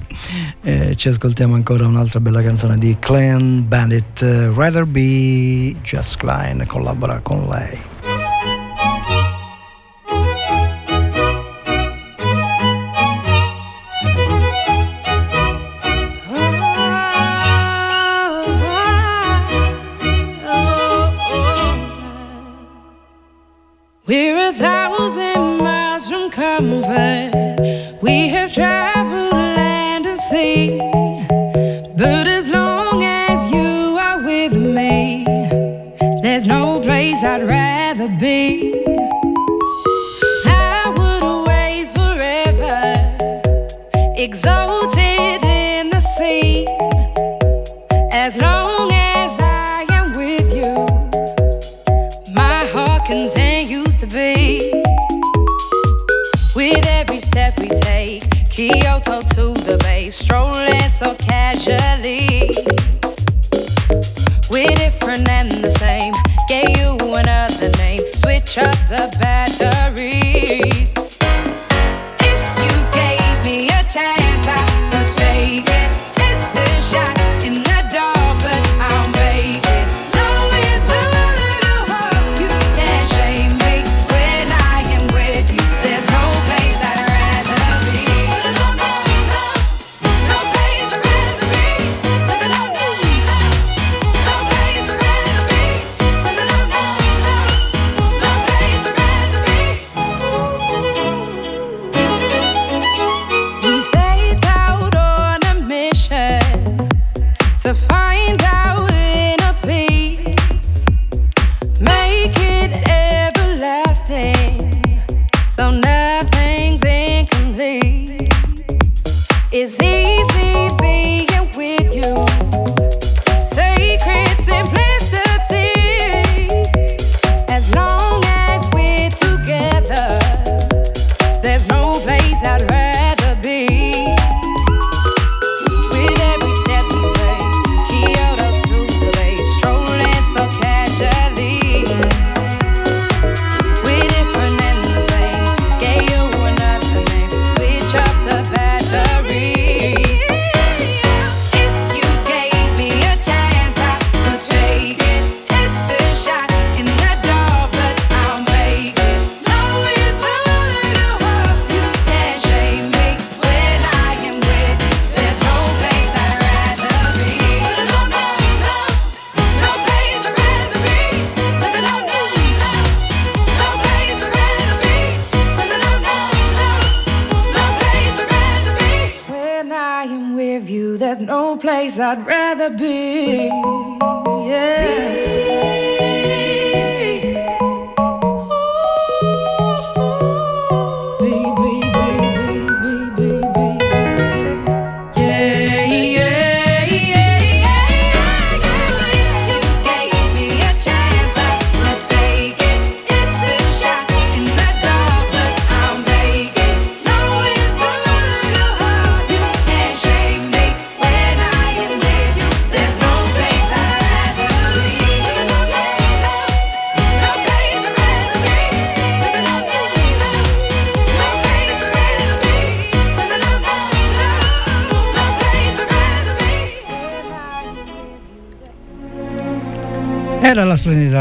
[0.61, 4.21] eh, ci ascoltiamo ancora un'altra bella canzone di Clan Bandit
[4.55, 7.94] Rather Be Jess Klein collabora con lei.
[38.35, 38.74] be
[68.95, 69.34] the best.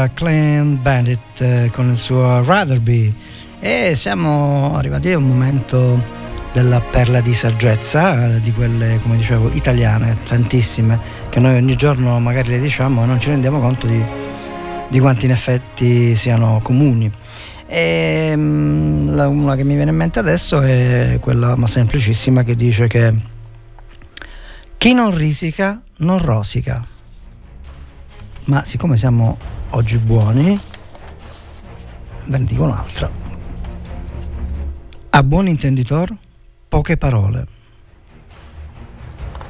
[0.04, 3.12] Splendida Clan Bandit eh, con il suo Rather Be
[3.60, 6.02] e siamo arrivati a un momento
[6.52, 11.00] della perla di saggezza, eh, di quelle come dicevo italiane, tantissime,
[11.30, 14.02] che noi ogni giorno magari le diciamo e non ci rendiamo conto di,
[14.88, 17.10] di quanti in effetti siano comuni.
[17.66, 22.54] E, mm, la- una che mi viene in mente adesso è quella ma semplicissima che
[22.54, 23.12] dice che
[24.76, 26.86] chi non risica non rosica
[28.44, 29.38] ma siccome siamo
[29.74, 30.58] oggi buoni,
[32.26, 33.10] ve ne dico un'altra.
[35.10, 36.14] A buon intenditor,
[36.68, 37.46] poche parole.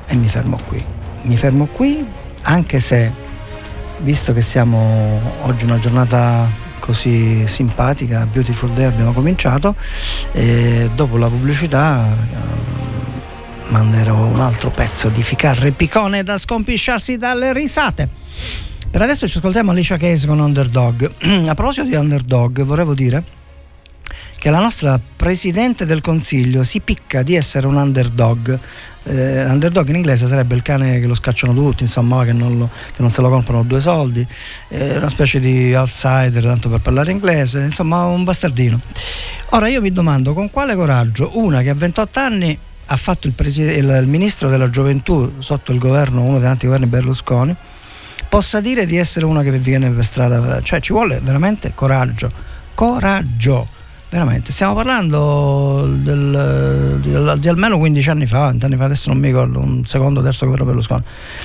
[0.06, 0.82] E mi fermo qui.
[1.22, 2.06] Mi fermo qui
[2.42, 3.12] anche se,
[4.01, 6.48] visto che siamo oggi una giornata
[6.78, 9.74] così simpatica, Beautiful Day abbiamo cominciato,
[10.32, 17.52] e dopo la pubblicità eh, manderò un altro pezzo di Ficarre Picone da scompisciarsi dalle
[17.52, 18.72] risate.
[18.94, 21.10] Per adesso ci ascoltiamo Alicia Case con Underdog.
[21.50, 23.24] A proposito di Underdog, volevo dire
[24.38, 28.56] che la nostra Presidente del Consiglio si picca di essere un underdog.
[29.02, 32.70] Eh, underdog in inglese sarebbe il cane che lo scacciano tutti, insomma, che non, lo-
[32.94, 34.24] che non se lo comprano due soldi,
[34.68, 38.80] eh, una specie di outsider, tanto per parlare inglese, insomma, un bastardino.
[39.50, 42.56] Ora io mi domando con quale coraggio una che a 28 anni
[42.86, 46.66] ha fatto il, presi- il- il ministro della gioventù sotto il governo, uno dei tanti
[46.66, 47.56] governi Berlusconi,
[48.35, 52.28] possa dire di essere una che viene per strada, cioè ci vuole veramente coraggio,
[52.74, 53.69] coraggio,
[54.11, 54.51] veramente.
[54.51, 59.28] Stiamo parlando del- di, di almeno 15 anni fa, 20 anni fa, adesso non mi
[59.28, 61.05] ricordo, un secondo, terzo governo Berlusconi.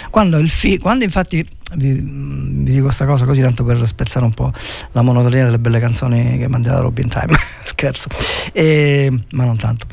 [0.10, 4.52] Quando, fi- quando infatti, vi, vi dico questa cosa così tanto per spezzare un po'
[4.94, 8.08] la monotonia delle belle canzoni che mandava Robin Time, scherzo,
[8.52, 9.86] E- ma non tanto.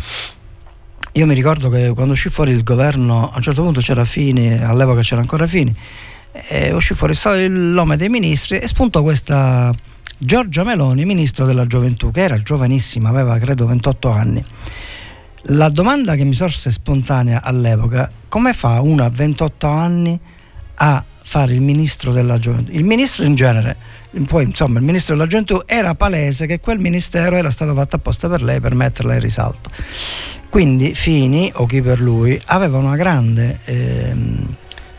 [1.12, 4.54] Io mi ricordo che quando uscì fuori il governo, a un certo punto c'era Fini,
[4.62, 5.74] all'epoca c'era ancora Fini,
[6.48, 9.72] e uscì fuori il nome dei ministri e spuntò questa
[10.18, 14.44] Giorgia Meloni, ministro della gioventù, che era giovanissima, aveva credo 28 anni.
[15.50, 20.18] La domanda che mi sorse spontanea all'epoca, come fa una a 28 anni
[20.76, 22.72] a fare il ministro della gioventù?
[22.72, 23.76] Il ministro in genere,
[24.26, 28.28] poi insomma il ministro della gioventù era palese che quel ministero era stato fatto apposta
[28.28, 29.68] per lei per metterla in risalto.
[30.48, 34.56] Quindi Fini, o chi per lui, aveva una grande ehm,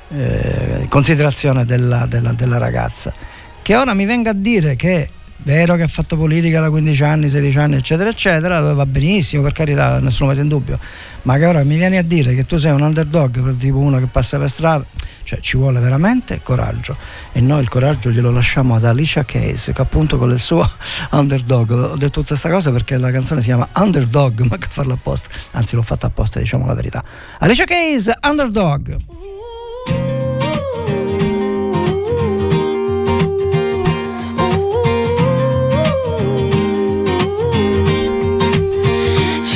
[0.09, 3.13] eh, considerazione della, della- della ragazza.
[3.61, 5.09] Che ora mi venga a dire che è
[5.43, 9.51] vero che ha fatto politica da 15 anni, 16 anni, eccetera, eccetera, va benissimo, per
[9.51, 10.77] carità, nessuno mette in dubbio,
[11.23, 14.07] ma che ora mi vieni a dire che tu sei un underdog, tipo uno che
[14.07, 14.85] passa per strada,
[15.23, 16.95] cioè ci vuole veramente coraggio.
[17.33, 20.69] E noi il coraggio glielo lasciamo ad Alicia Case che appunto con il suo
[21.11, 24.93] underdog ho detto tutta questa cosa perché la canzone si chiama Underdog ma che farla
[24.93, 25.29] apposta?
[25.51, 27.03] Anzi l'ho fatta apposta diciamo la verità.
[27.39, 28.97] Alicia Case Underdog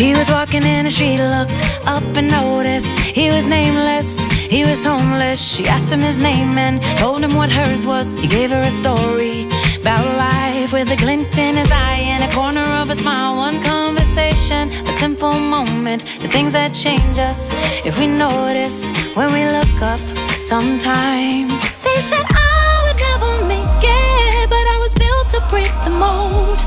[0.02, 4.20] She was walking in and she looked up and noticed he was nameless.
[4.50, 5.40] He was homeless.
[5.40, 8.16] She asked him his name and told him what hers was.
[8.16, 9.48] He gave her a story
[9.80, 13.38] about life with a glint in his eye and a corner of a smile.
[13.38, 17.50] One conversation, a simple moment, the things that change us
[17.86, 20.00] if we notice when we look up
[20.44, 21.82] sometimes.
[21.82, 26.60] They said I would never make it, but I was built to break the mold.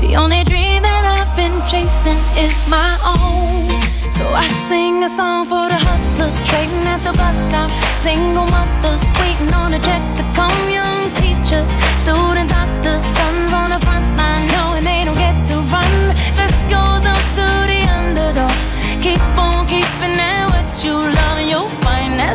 [0.00, 3.68] The only dream that I've been chasing is my own.
[4.10, 7.70] So I sing a song for the hustlers trading at the bus stop.
[8.00, 10.56] Single mothers waiting on a check to come.
[10.70, 11.68] Young teachers,
[12.00, 13.04] student doctors,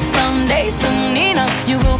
[0.01, 1.99] someday, soon enough, you will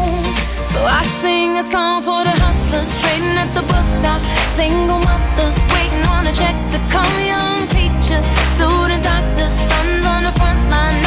[0.71, 4.21] So I sing a song for the hustlers trading at the bus stop.
[4.55, 7.11] Single mothers waiting on a check to come.
[7.19, 8.25] Young teachers,
[8.55, 11.00] student doctors, sons on the front line.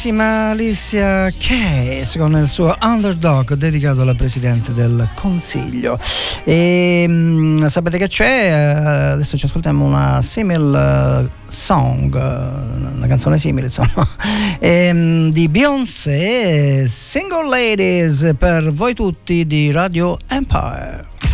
[0.00, 5.98] bellissima Alicia Keys con il suo Underdog dedicato alla Presidente del Consiglio.
[6.42, 8.48] E, mh, sapete che c'è?
[8.48, 14.08] Eh, adesso ci ascoltiamo una simile eh, song, eh, una canzone simile insomma,
[14.58, 21.29] e, ehm, mh, di Beyoncé, Single Ladies per voi tutti di Radio Empire.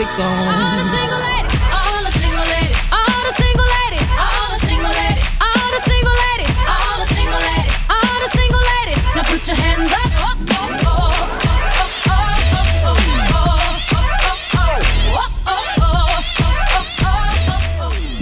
[0.00, 0.48] be gone.
[0.48, 4.94] All the single ladies, all the single ladies, all the single ladies, all the single
[5.00, 9.02] ladies, all the single ladies, all the single ladies, all the single ladies.
[9.14, 10.08] Now put your hands up.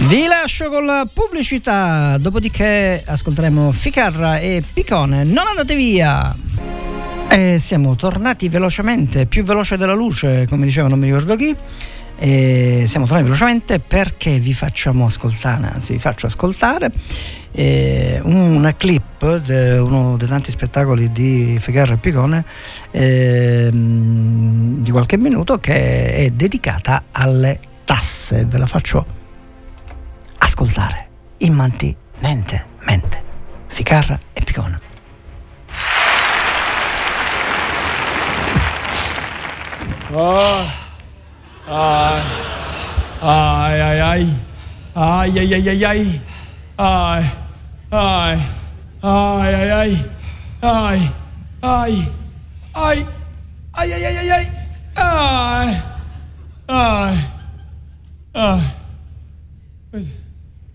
[0.09, 5.23] Vi lascio con la pubblicità, dopodiché ascolteremo Ficarra e Picone.
[5.23, 6.35] Non andate via!
[7.31, 11.55] E siamo tornati velocemente, più veloce della luce, come diceva non mi ricordo chi.
[12.21, 16.91] E siamo tornati velocemente perché vi facciamo ascoltare, anzi vi faccio ascoltare
[17.51, 22.43] eh, una clip di uno dei tanti spettacoli di Figaro e Picone
[22.91, 28.43] eh, di qualche minuto che è dedicata alle tasse.
[28.45, 29.05] Ve la faccio
[30.39, 31.07] ascoltare
[31.37, 33.23] immantinentemente.
[33.67, 34.88] Ficarra e Picone.
[40.11, 40.65] Ah.
[41.67, 42.21] Ai.
[43.21, 44.33] Ai ai ai.
[44.95, 46.21] Ai ai ai ai ai.
[46.77, 47.25] Ai.
[47.91, 48.39] Ai.
[49.01, 50.09] Ai ai ai.
[50.61, 51.11] Ai.
[51.61, 52.11] Ai.
[52.73, 53.07] Ai.
[53.71, 54.51] Ai ai ai ai ai.
[54.95, 55.81] Ai.
[56.65, 57.17] Ai.
[58.33, 58.61] Ai.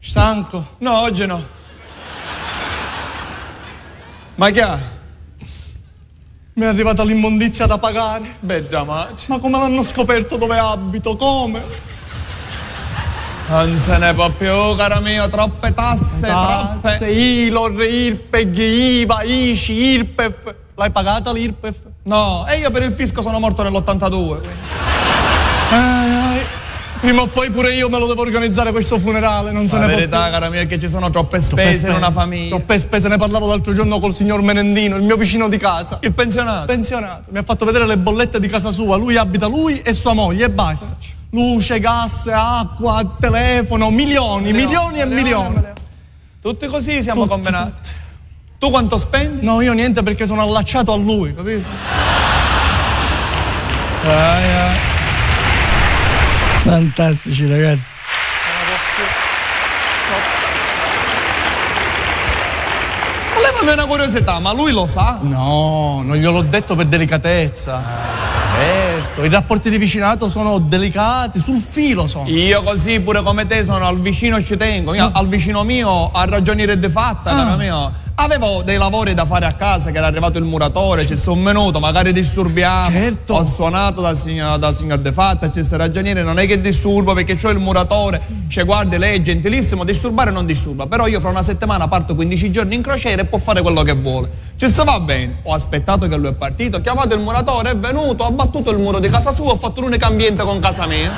[0.01, 0.77] Stanco?
[0.79, 1.43] No, oggi no.
[4.37, 4.79] Ma che ha?
[6.57, 8.37] Mi è arrivata l'immondizia da pagare.
[8.39, 9.09] Bella ma...
[9.27, 11.17] Ma come l'hanno scoperto dove abito?
[11.17, 11.65] Come?
[13.49, 17.11] Non se ne può più, caro mio, troppe tasse, Tasse, troppe.
[17.11, 20.55] ILOR, IRPEG, IVA, ICI, IRPEF.
[20.77, 21.77] L'hai pagata l'IRPEF?
[22.05, 24.41] No, e io per il fisco sono morto nell'82.
[25.73, 26.14] Eh,
[27.05, 29.87] prima o poi pure io me lo devo organizzare questo funerale, non se La ne
[29.89, 30.33] può verità, più.
[30.33, 32.57] cara mia, è che ci sono troppe Troppe spese in una famiglia.
[32.57, 35.99] Troppe spese, ne parlavo l'altro giorno col signor Menendino, il mio vicino di casa.
[36.01, 36.65] Il pensionato.
[36.65, 37.25] Pensionato.
[37.29, 38.97] Mi ha fatto vedere le bollette di casa sua.
[38.97, 40.97] Lui abita lui e sua moglie e basta.
[41.31, 45.63] Luce, gas, acqua, telefono, milioni, milioni e milioni.
[46.41, 47.91] Tutti così siamo combinati.
[48.59, 49.45] Tu quanto spendi?
[49.45, 51.69] No, io niente perché sono allacciato a lui, capito?
[56.65, 57.93] Fantastici ragazzi.
[63.43, 65.19] Levami una curiosità, ma lui lo sa?
[65.21, 67.83] No, non gliel'ho detto per delicatezza.
[68.57, 68.84] Certo,
[69.23, 72.29] i rapporti di vicinato sono delicati, sul filo sono.
[72.29, 74.93] Io così pure come te sono al vicino ci tengo.
[74.95, 77.37] Io al vicino mio a ragioniere de fatta, Ah.
[77.45, 77.93] caro mio.
[78.17, 81.81] Avevo dei lavori da fare a casa che era arrivato il muratore, ci sono venuto,
[81.81, 82.85] magari disturbiamo.
[82.89, 83.35] Certo.
[83.35, 87.13] Ho suonato dal signor, dal signor De Fatta, c'è sta ragioniere, non è che disturbo
[87.13, 88.21] perché c'ho il muratore.
[88.49, 90.87] Cioè, guardi, lei è gentilissimo, disturbare non disturba.
[90.87, 93.95] Però io fra una settimana parto 15 giorni in crociera e può fare quello che
[93.95, 94.31] vuole.
[94.57, 95.39] Ci sta va bene.
[95.43, 98.79] Ho aspettato che lui è partito, ho chiamato il muratore, è venuto, ho abbattuto il
[98.79, 101.11] muro di casa sua, ho fatto l'unico ambiente con casa mia.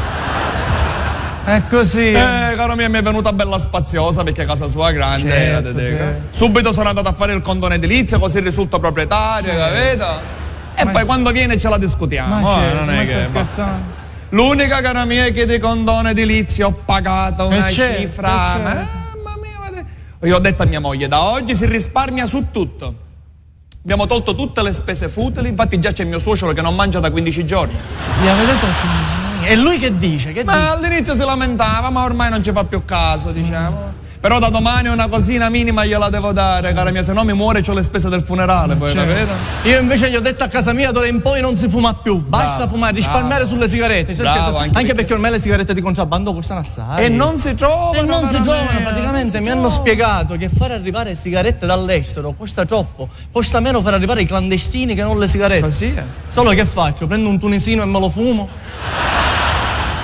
[1.44, 2.10] È così.
[2.12, 5.30] Eh, caro mio, mi è venuta bella spaziosa perché casa sua è grande.
[5.30, 6.36] Certo, eh, te certo.
[6.36, 9.74] Subito sono andato a fare il condono edilizio, così risulto proprietario, Certo.
[9.74, 10.34] capito?
[10.74, 12.40] E Ma- poi quando viene ce la discutiamo.
[12.40, 13.30] Ma eh, certo, non ma è stai che.
[13.30, 13.84] ma- scherzando?
[14.30, 18.28] L'unica cara mia che di condono edilizio ho pagato una Eh, certo, cifra.
[18.28, 18.88] ma- certo.
[19.22, 19.84] Mamma mia, guarda.
[20.26, 22.94] Io ho detto a mia moglie, da oggi si risparmia su tutto.
[23.86, 27.08] Abbiamo tolto tutte le spese futili, infatti già c'è mio suocero che non mangia da
[27.08, 27.76] 15 giorni.
[28.20, 28.82] Gli avete tolto
[29.42, 30.32] E lui che dice?
[30.32, 33.95] Che Ma all'inizio si lamentava, ma ormai non ci fa più caso, diciamo.
[34.20, 37.59] Però da domani una cosina minima gliela devo dare, cara mia, se no mi muore
[37.60, 39.12] e c'ho le spese del funerale, poi, Certo.
[39.12, 39.68] capito?
[39.68, 42.18] Io invece gli ho detto a casa mia d'ora in poi non si fuma più,
[42.24, 43.48] basta Bravo, fumare, risparmiare bravo.
[43.48, 44.12] sulle sigarette.
[44.14, 47.05] Bravo, anche anche, perché ormai le sigarette di contrabbando costano assai.
[47.05, 47.93] E non si trovano.
[47.98, 53.09] E non si trovano, praticamente mi hanno spiegato che fare arrivare sigarette dall'estero costa troppo,
[53.30, 55.60] costa meno far arrivare i clandestini che non le sigarette.
[55.62, 56.05] Così è.
[56.28, 57.06] Solo che faccio?
[57.06, 58.48] Prendo un tunisino e me lo fumo?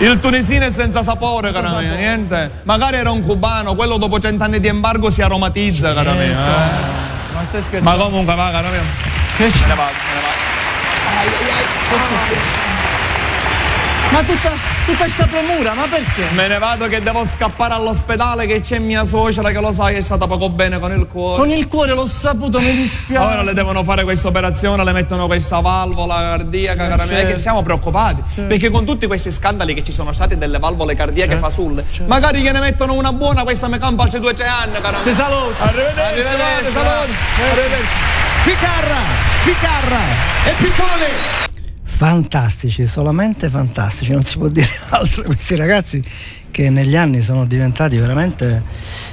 [0.03, 1.97] Il tunisino è senza sapore, cara mia, sapore.
[1.97, 2.51] niente.
[2.65, 6.23] Magari era un cubano, quello dopo cent'anni di embargo si aromatizza, cara mia.
[6.23, 6.35] eh.
[7.35, 8.03] Ma stai Ma scherzando?
[8.05, 8.81] comunque va, cara mia.
[9.37, 10.41] Che Me ne vado, me ne vado.
[14.11, 14.51] Ma tutta,
[14.85, 16.25] tutta questa premura, ma perché?
[16.33, 20.01] Me ne vado che devo scappare all'ospedale che c'è mia suocera che lo sai è
[20.01, 21.39] stata poco bene con il cuore.
[21.39, 23.25] Con il cuore l'ho saputo, mi dispiace.
[23.25, 27.33] Ora le devono fare questa operazione, le mettono questa valvola cardiaca, cara mia, certo.
[27.33, 28.23] che siamo preoccupati.
[28.47, 32.41] Perché con tutti questi scandali che ci sono stati delle valvole cardiache Certo, fasulle, magari
[32.41, 35.13] gliene mettono una buona, questa mi campa al 200 anni, cara mia.
[35.13, 35.55] Ti saluto.
[35.59, 36.73] Arrivederci, Arrivederci.
[36.73, 37.13] saluti.
[37.51, 37.87] Arrivederci.
[38.45, 38.99] Ficarra,
[39.45, 40.01] Ficarra
[40.45, 41.52] e Piccone.
[42.03, 45.23] Fantastici, solamente fantastici, non si può dire altro.
[45.23, 46.03] Questi ragazzi
[46.51, 48.61] che negli anni sono diventati veramente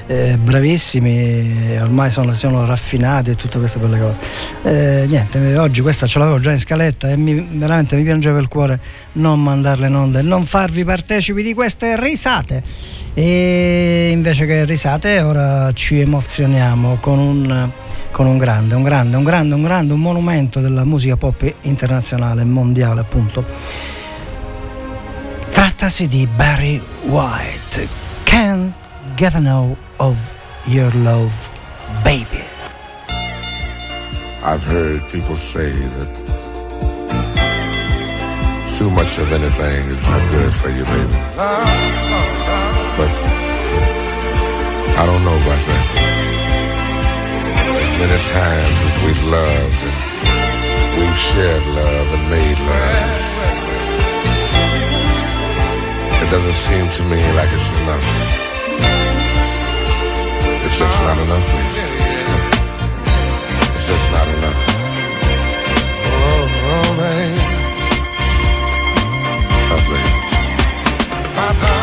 [0.07, 4.19] eh, bravissimi, ormai sono, sono raffinati e tutte queste belle cose.
[4.63, 8.47] Eh, niente, oggi questa ce l'avevo già in scaletta e mi, veramente mi piangeva il
[8.47, 8.79] cuore
[9.13, 12.63] non mandarle in onda e non farvi partecipi di queste risate.
[13.13, 17.71] E invece che risate, ora ci emozioniamo con un
[18.11, 22.43] con un grande, un grande, un grande, un grande, un monumento della musica pop internazionale,
[22.43, 23.45] mondiale appunto.
[25.49, 27.87] Trattasi di Barry White.
[28.23, 28.73] Can't
[29.15, 30.15] get enough of
[30.65, 31.33] your love,
[32.03, 32.43] baby.
[34.41, 36.07] I've heard people say that
[38.77, 41.15] too much of anything is not good for you, baby.
[42.95, 43.11] But
[44.97, 45.78] I don't know about that.
[47.99, 53.11] Many times as we've loved and we've shared love and made love,
[56.23, 58.05] it doesn't seem to me like it's enough.
[60.63, 61.89] It's just not enough, baby.
[63.75, 64.59] It's just not enough.
[66.05, 67.41] Oh, oh, baby.
[69.71, 71.78] Oh, baby.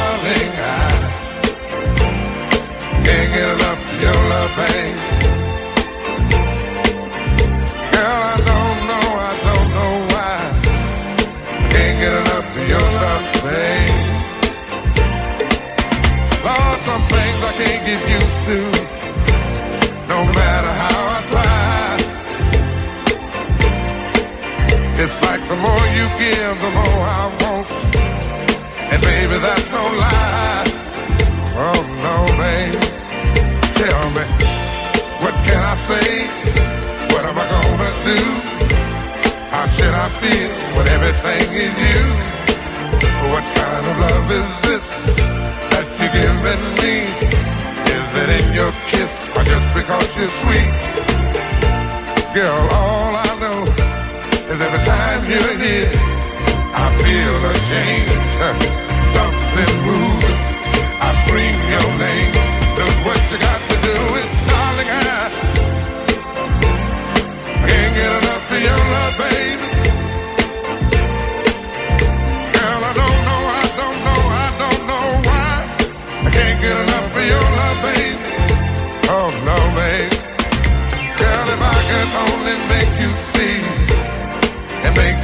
[25.66, 27.70] More you give, the more I want.
[28.92, 30.64] And baby, that's no lie.
[31.64, 32.80] Oh no, babe.
[33.80, 34.24] Tell me,
[35.22, 36.08] what can I say?
[37.12, 38.20] What am I gonna do?
[39.54, 42.02] How should I feel when everything is you?
[43.32, 44.86] What kind of love is this
[45.72, 46.96] that you're giving me?
[47.96, 50.72] Is it in your kiss or just because you're sweet?
[52.34, 53.35] Girl, all I
[55.26, 55.88] beauty.
[56.72, 58.85] I feel a change.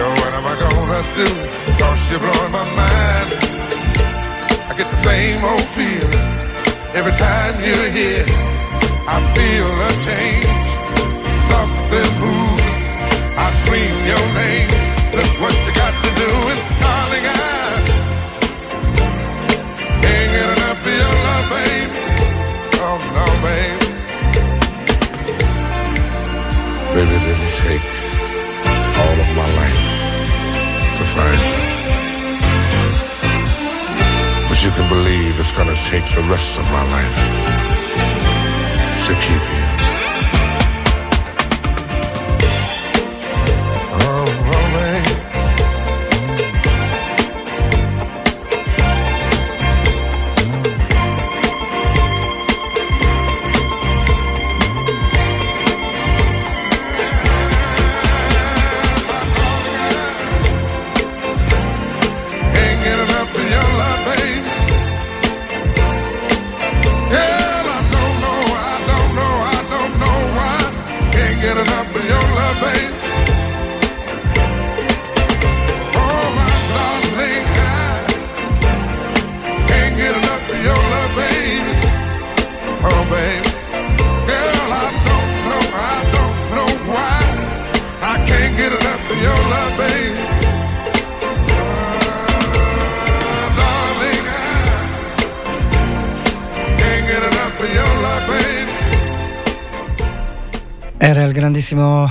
[0.00, 1.28] Girl, what am I gonna do?
[1.76, 3.36] Cause you're blowing my mind.
[4.64, 6.24] I get the same old feeling
[6.96, 8.24] every time you're here.
[9.04, 10.70] I feel a change,
[11.52, 12.80] something moving.
[13.36, 14.72] I scream your name.
[15.12, 17.36] Look what you got to do, and darling, I
[20.00, 21.92] can't get enough of your love, babe.
[22.88, 23.84] Oh no, babe.
[26.94, 27.84] Baby, didn't take
[28.96, 29.89] all of my life
[31.14, 31.40] find.
[34.48, 37.16] But you can believe it's gonna take the rest of my life
[39.06, 39.59] to keep you.
[101.70, 102.10] Grandissimo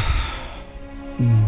[1.21, 1.43] mm,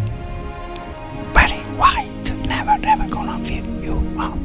[1.32, 2.34] Barry White.
[2.46, 4.36] Never, never gonna give you up.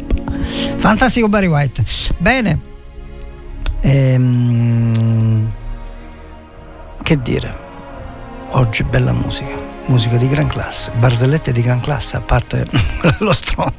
[0.79, 1.83] Fantastico Barry White.
[2.19, 2.61] Bene.
[3.81, 5.53] Ehm,
[7.03, 7.65] che dire?
[8.51, 9.65] Oggi bella musica.
[9.87, 12.67] Musica di gran classe, barzellette di gran classe, a parte
[13.21, 13.75] lo stronzo.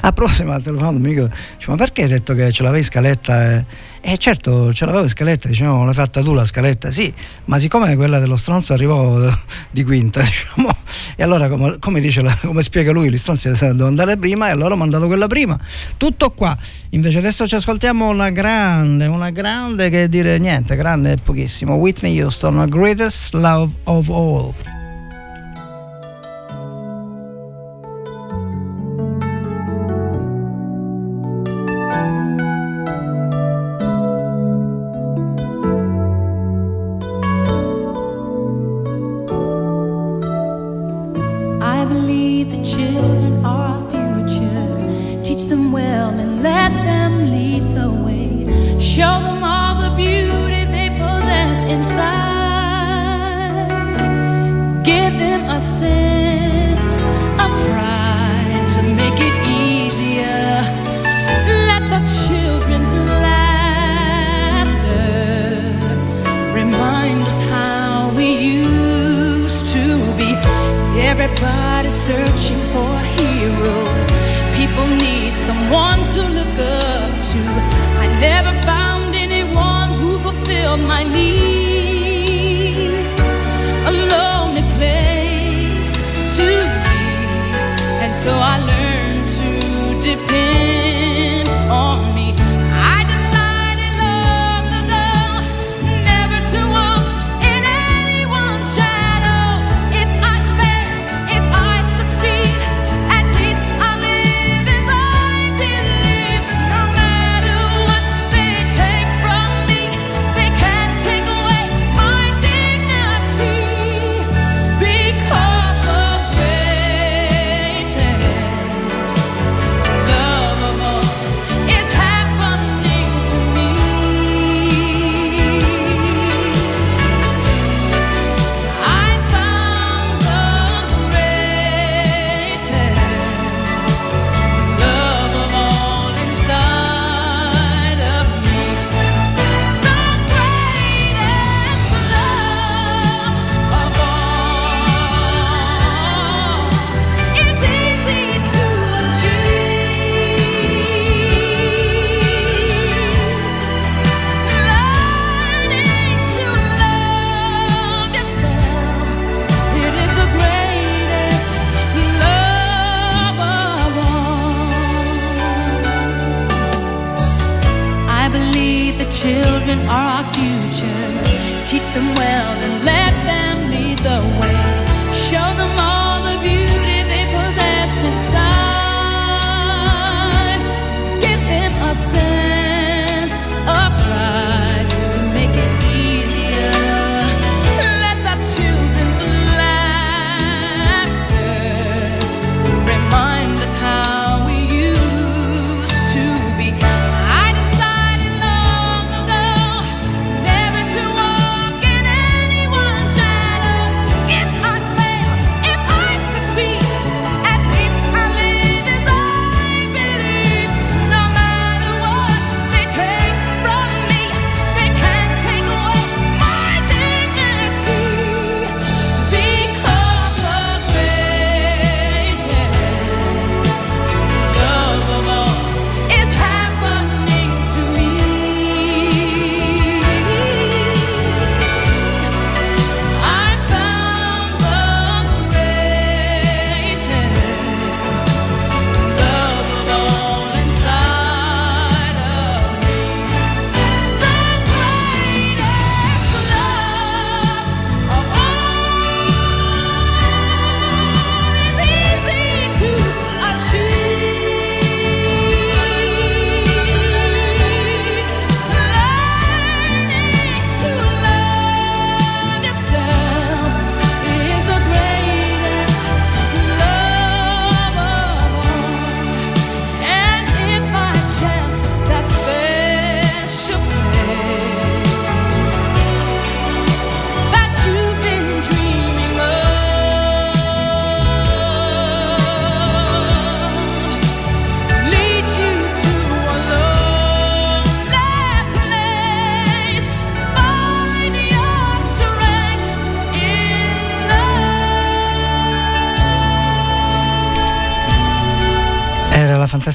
[0.00, 3.64] A prossima al telefono amico dice: Ma perché hai detto che ce l'avevi scaletta?
[3.99, 7.12] E eh, certo, ce l'avevo in scaletta, diciamo, l'hai fatta tu la scaletta, sì,
[7.46, 9.18] ma siccome quella dello stronzo arrivò
[9.70, 10.70] di quinta, diciamo,
[11.16, 14.74] e allora come, come dice come spiega lui, gli stronzi devono andare prima e allora
[14.74, 15.58] ho mandato quella prima.
[15.96, 16.56] Tutto qua.
[16.90, 21.74] Invece adesso ci ascoltiamo una grande, una grande che dire niente, grande è pochissimo.
[21.74, 24.79] Whitney Houston, Greatest Love of All.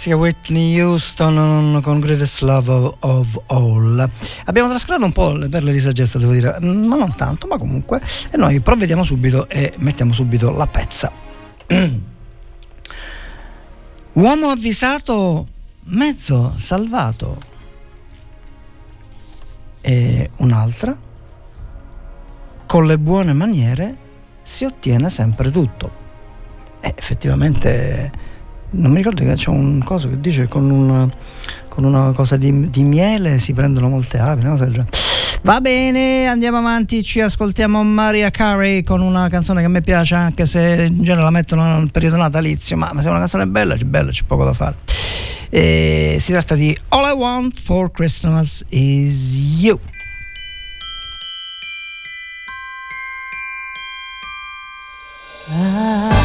[0.05, 4.09] fantastica Whitney Houston con Greatest Love of, of All.
[4.45, 7.57] Abbiamo trascurato un po' le perle di saggezza, devo dire, mm, ma non tanto, ma
[7.57, 8.01] comunque.
[8.29, 11.11] E noi provvediamo subito e mettiamo subito la pezza.
[14.13, 15.47] Uomo avvisato,
[15.85, 17.53] mezzo salvato.
[19.81, 20.95] E un'altra.
[22.67, 23.97] Con le buone maniere
[24.43, 26.03] si ottiene sempre tutto.
[26.79, 28.33] E effettivamente
[28.75, 31.09] non mi ricordo che c'è un coso che dice con una,
[31.69, 34.57] con una cosa di, di, miele si prendono molte api, no?
[35.41, 40.15] Va bene, andiamo avanti, ci ascoltiamo Maria Carey con una canzone che a me piace,
[40.15, 43.45] anche se in genere la mettono nel periodo natalizio, ma, ma se è una canzone
[43.45, 44.75] bella, c'è bella, c'è poco da fare.
[45.49, 49.79] E si tratta di All I Want for Christmas is You.
[55.47, 56.24] Ah.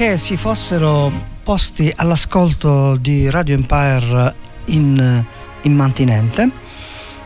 [0.00, 1.12] Che si fossero
[1.42, 4.34] posti all'ascolto di Radio Empire
[4.68, 5.24] in,
[5.60, 6.50] in mantinente,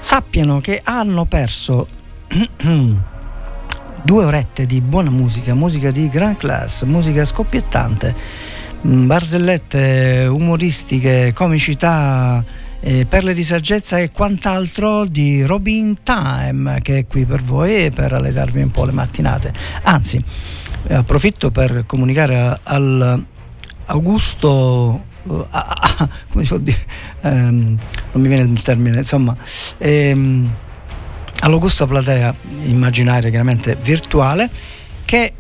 [0.00, 1.86] sappiano che hanno perso
[4.02, 8.12] due orette di buona musica, musica di gran class, musica scoppiettante,
[8.84, 12.44] mm, barzellette umoristiche, comicità,
[12.80, 17.90] eh, perle di saggezza e quant'altro di Robin Time che è qui per voi e
[17.90, 19.52] per allegarvi un po' le mattinate.
[19.82, 20.20] Anzi,
[20.90, 23.24] approfitto per comunicare a- al
[23.86, 25.66] Augusto eh, a-
[25.98, 26.78] a- come si può dire?
[27.22, 27.78] Ehm,
[28.12, 29.34] non mi viene il termine insomma
[29.78, 30.50] ehm,
[31.40, 32.34] all'Augusto Platea
[32.64, 34.50] immaginaria chiaramente virtuale
[35.04, 35.32] che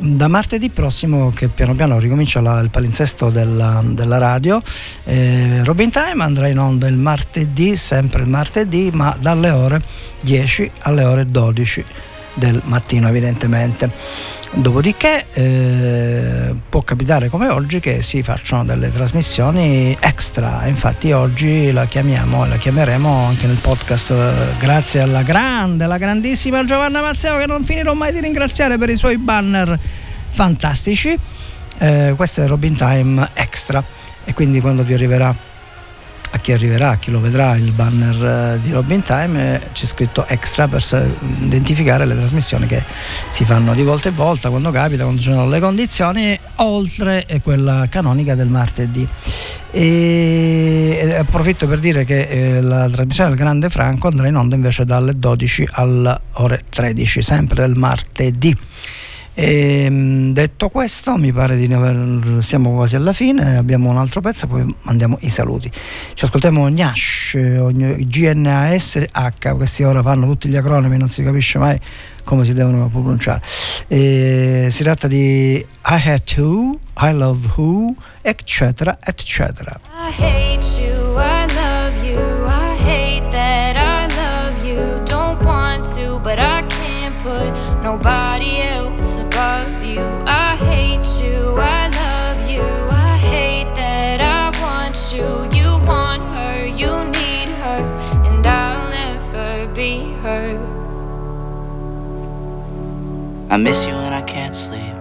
[0.00, 4.62] da martedì prossimo che piano piano ricomincia la- il palinsesto della, della radio
[5.04, 9.82] eh, Robin Time andrà in onda il martedì sempre il martedì ma dalle ore
[10.20, 11.84] 10 alle ore 12
[12.34, 13.90] del mattino evidentemente
[14.54, 21.84] Dopodiché eh, può capitare come oggi che si facciano delle trasmissioni extra, infatti oggi la
[21.84, 27.36] chiamiamo e la chiameremo anche nel podcast eh, grazie alla grande, la grandissima Giovanna Mazzeo
[27.36, 29.78] che non finirò mai di ringraziare per i suoi banner
[30.30, 31.16] fantastici.
[31.78, 33.84] Eh, questo è Robin Time Extra
[34.24, 35.34] e quindi quando vi arriverà
[36.30, 39.86] a chi arriverà, a chi lo vedrà il banner eh, di Robin Time eh, c'è
[39.86, 40.84] scritto extra per
[41.40, 42.82] identificare le trasmissioni che
[43.30, 47.40] si fanno di volta in volta quando capita, quando ci sono le condizioni, oltre a
[47.40, 49.08] quella canonica del martedì.
[49.70, 54.84] E approfitto per dire che eh, la trasmissione del Grande Franco andrà in onda invece
[54.84, 58.56] dalle 12 alle ore 13, sempre del martedì.
[59.40, 59.88] E,
[60.32, 64.66] detto questo, mi pare di aver, siamo quasi alla fine, abbiamo un altro pezzo, poi
[64.82, 65.70] mandiamo i saluti.
[66.14, 69.04] Ci ascoltiamo Gnash, GNASH,
[69.54, 71.78] questi ora fanno tutti gli acronimi, non si capisce mai
[72.24, 73.40] come si devono pronunciare.
[73.86, 79.78] E, si tratta di I Had To, I Love Who, eccetera, eccetera.
[79.92, 81.07] I hate you,
[103.50, 104.94] I miss you when I can't sleep.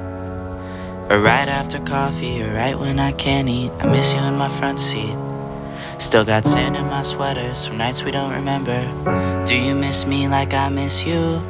[1.10, 3.72] Or right after coffee, or right when I can't eat.
[3.80, 5.18] I miss you in my front seat.
[5.98, 8.80] Still got sand in my sweaters from nights we don't remember.
[9.44, 11.42] Do you miss me like I miss you?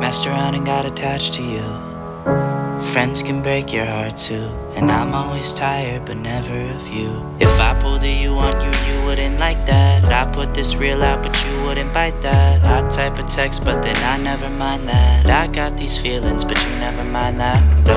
[0.00, 2.59] Messed around and got attached to you.
[2.92, 4.48] Friends can break your heart too.
[4.74, 7.24] And I'm always tired, but never of you.
[7.38, 10.04] If I pulled a you on you, you wouldn't like that.
[10.06, 12.64] I put this real out, but you wouldn't bite that.
[12.64, 15.30] I type a text, but then I never mind that.
[15.30, 17.62] I got these feelings, but you never mind that.
[17.86, 17.96] No,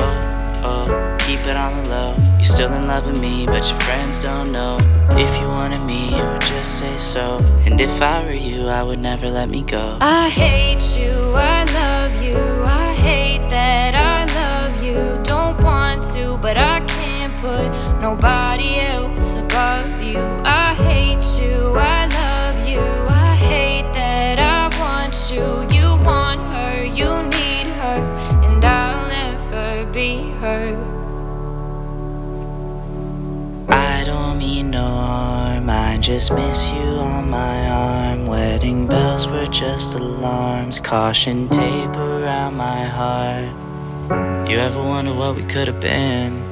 [0.64, 2.16] oh, keep it on the low.
[2.36, 4.78] You're still in love with me, but your friends don't know.
[5.18, 7.40] If you wanted me, you would just say so.
[7.66, 9.98] And if I were you, I would never let me go.
[10.02, 14.03] I hate you, I love you, I hate that I
[16.54, 17.68] but I can't put
[18.00, 20.20] nobody else above you.
[20.46, 25.46] I hate you, I love you, I hate that I want you.
[25.76, 27.98] You want her, you need her,
[28.46, 30.78] and I'll never be her.
[33.70, 38.28] I don't mean no harm, I just miss you on my arm.
[38.28, 43.73] Wedding bells were just alarms, caution tape around my heart.
[44.10, 46.44] You ever wonder what we could have been?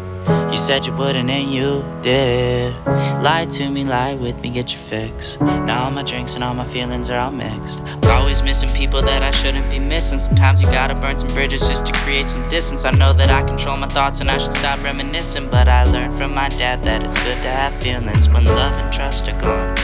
[0.50, 2.74] You said you wouldn't, and you did.
[3.22, 5.38] Lie to me, lie with me, get your fix.
[5.40, 7.82] Now all my drinks and all my feelings are all mixed.
[8.04, 10.20] Always missing people that I shouldn't be missing.
[10.20, 12.86] Sometimes you gotta burn some bridges just to create some distance.
[12.86, 15.50] I know that I control my thoughts and I should stop reminiscing.
[15.50, 18.94] But I learned from my dad that it's good to have feelings when love and
[18.94, 19.78] trust are gone.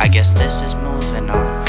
[0.00, 1.68] I guess this is moving on.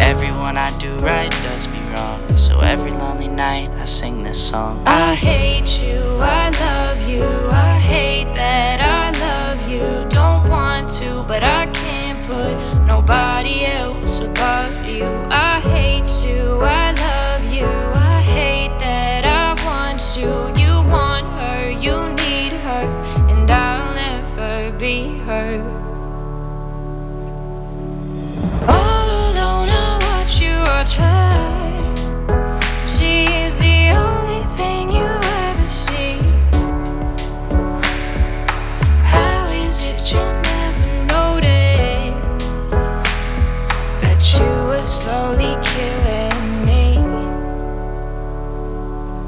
[0.00, 2.36] Everyone I do right does me wrong.
[2.36, 4.82] So every lonely night I sing this song.
[4.86, 9.86] I hate you, I love you, I hate that I love you.
[10.20, 12.54] Don't want to, but I can't put
[12.86, 15.08] nobody else above you.
[15.30, 17.70] I hate you, I love you,
[18.12, 20.30] I hate that I want you.
[20.62, 22.84] You want her, you need her,
[23.30, 25.50] and I'll never be her.
[28.68, 28.94] All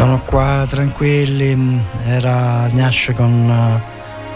[0.00, 3.82] Sono qua tranquilli, era Gnash con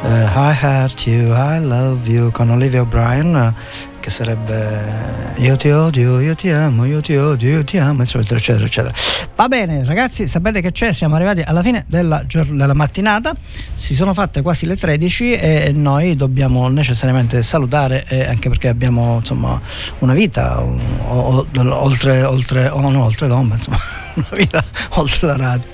[0.05, 3.55] eh, I Hurt You, I Love You con Olivia O'Brien
[4.01, 8.37] che sarebbe io ti odio, io ti amo, io ti odio, io ti amo, eccetera,
[8.37, 8.93] eccetera, eccetera.
[9.35, 10.93] Va bene, ragazzi, sapete che c'è?
[10.93, 13.33] Siamo arrivati alla fine della, della mattinata,
[13.73, 19.17] si sono fatte quasi le 13 e noi dobbiamo necessariamente salutare, eh, anche perché abbiamo
[19.21, 19.59] insomma
[20.01, 20.79] una vita o-
[21.09, 23.79] o- oltre, oltre, o no, oltre l'ombra, insomma,
[24.17, 24.63] una vita
[24.97, 25.67] oltre la radio.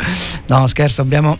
[0.47, 1.36] No, scherzo, abbiamo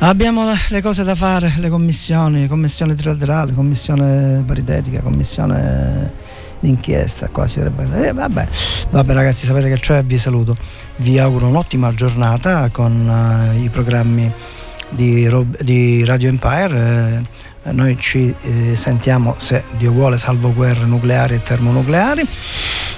[0.00, 6.12] Abbiamo le- cose da fare, le commissioni, commissione trilaterale, commissione paritetica, commissione
[6.60, 8.08] d'inchiesta, qua si dovrebbe...
[8.08, 8.46] eh, vabbè.
[8.90, 10.56] vabbè ragazzi, sapete che c'è, vi saluto.
[10.96, 14.30] Vi auguro un'ottima giornata con eh, i programmi
[14.90, 16.78] di, Rob- di Radio Empire.
[16.78, 17.22] eh,
[17.72, 22.26] noi ci eh, sentiamo, se Dio vuole, salvo guerre nucleari e termonucleari,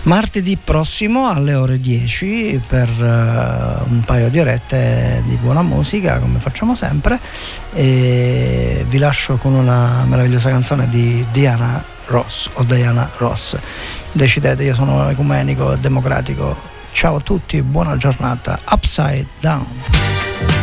[0.02, 6.38] martedì prossimo alle ore 10 per eh, un paio di orette di buona musica, come
[6.38, 7.18] facciamo sempre.
[7.72, 13.56] E vi lascio con una meravigliosa canzone di Diana Ross o Diana Ross.
[14.12, 16.56] Decidete, io sono ecumenico e democratico.
[16.92, 18.58] Ciao a tutti, buona giornata.
[18.70, 20.59] Upside down.